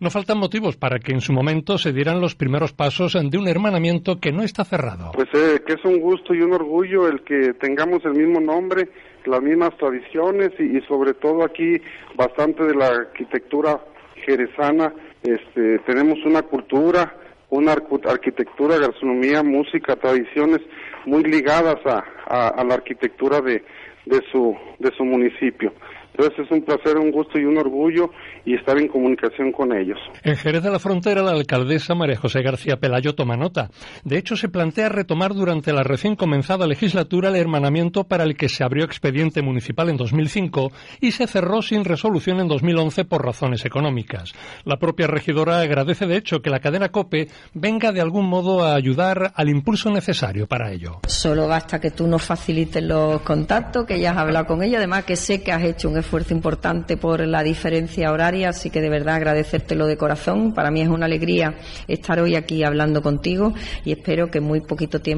[0.02, 3.48] No faltan motivos para que en su momento se dieran los primeros pasos de un
[3.48, 5.12] hermanamiento que no está cerrado.
[5.14, 8.90] Pues eh, que es un gusto y un orgullo el que tengamos el mismo nombre
[9.26, 11.82] las mismas tradiciones y, sobre todo aquí
[12.16, 13.80] bastante de la arquitectura
[14.26, 14.94] jerezana.
[15.24, 17.16] Este, tenemos una cultura,
[17.50, 20.60] una arquitectura, gastronomía, música, tradiciones
[21.06, 22.04] muy ligadas a,
[22.50, 23.64] a, la arquitectura de,
[24.06, 25.74] de, su, de su municipio.
[26.14, 28.10] Entonces es un placer, un gusto y un orgullo
[28.46, 29.98] y estar en comunicación con ellos.
[30.24, 33.70] En Jerez de la Frontera, la alcaldesa María José García Pelayo toma nota.
[34.04, 38.50] De hecho, se plantea retomar durante la recién comenzada legislatura el hermanamiento para el que
[38.50, 43.66] se abrió expediente municipal en 2005 y se cerró sin resolución en 2011 por razones
[43.66, 44.34] económicas.
[44.66, 48.76] La propia regidora agradece, de hecho, que la cadena COPE venga de algún modo a
[48.76, 51.00] ayudar al impulso necesario para ello.
[51.08, 55.16] Solo basta que tú nos facilites los contactos, que hayas hablado con ella, además que
[55.16, 59.16] sé que has hecho un esfuerzo importante por la diferencia horaria, así que de verdad
[59.16, 60.54] agradecértelo de corazón.
[60.54, 61.56] Para mí es una alegría
[61.88, 63.54] estar hoy aquí hablando contigo
[63.86, 65.12] y espero que muy poquito tiempo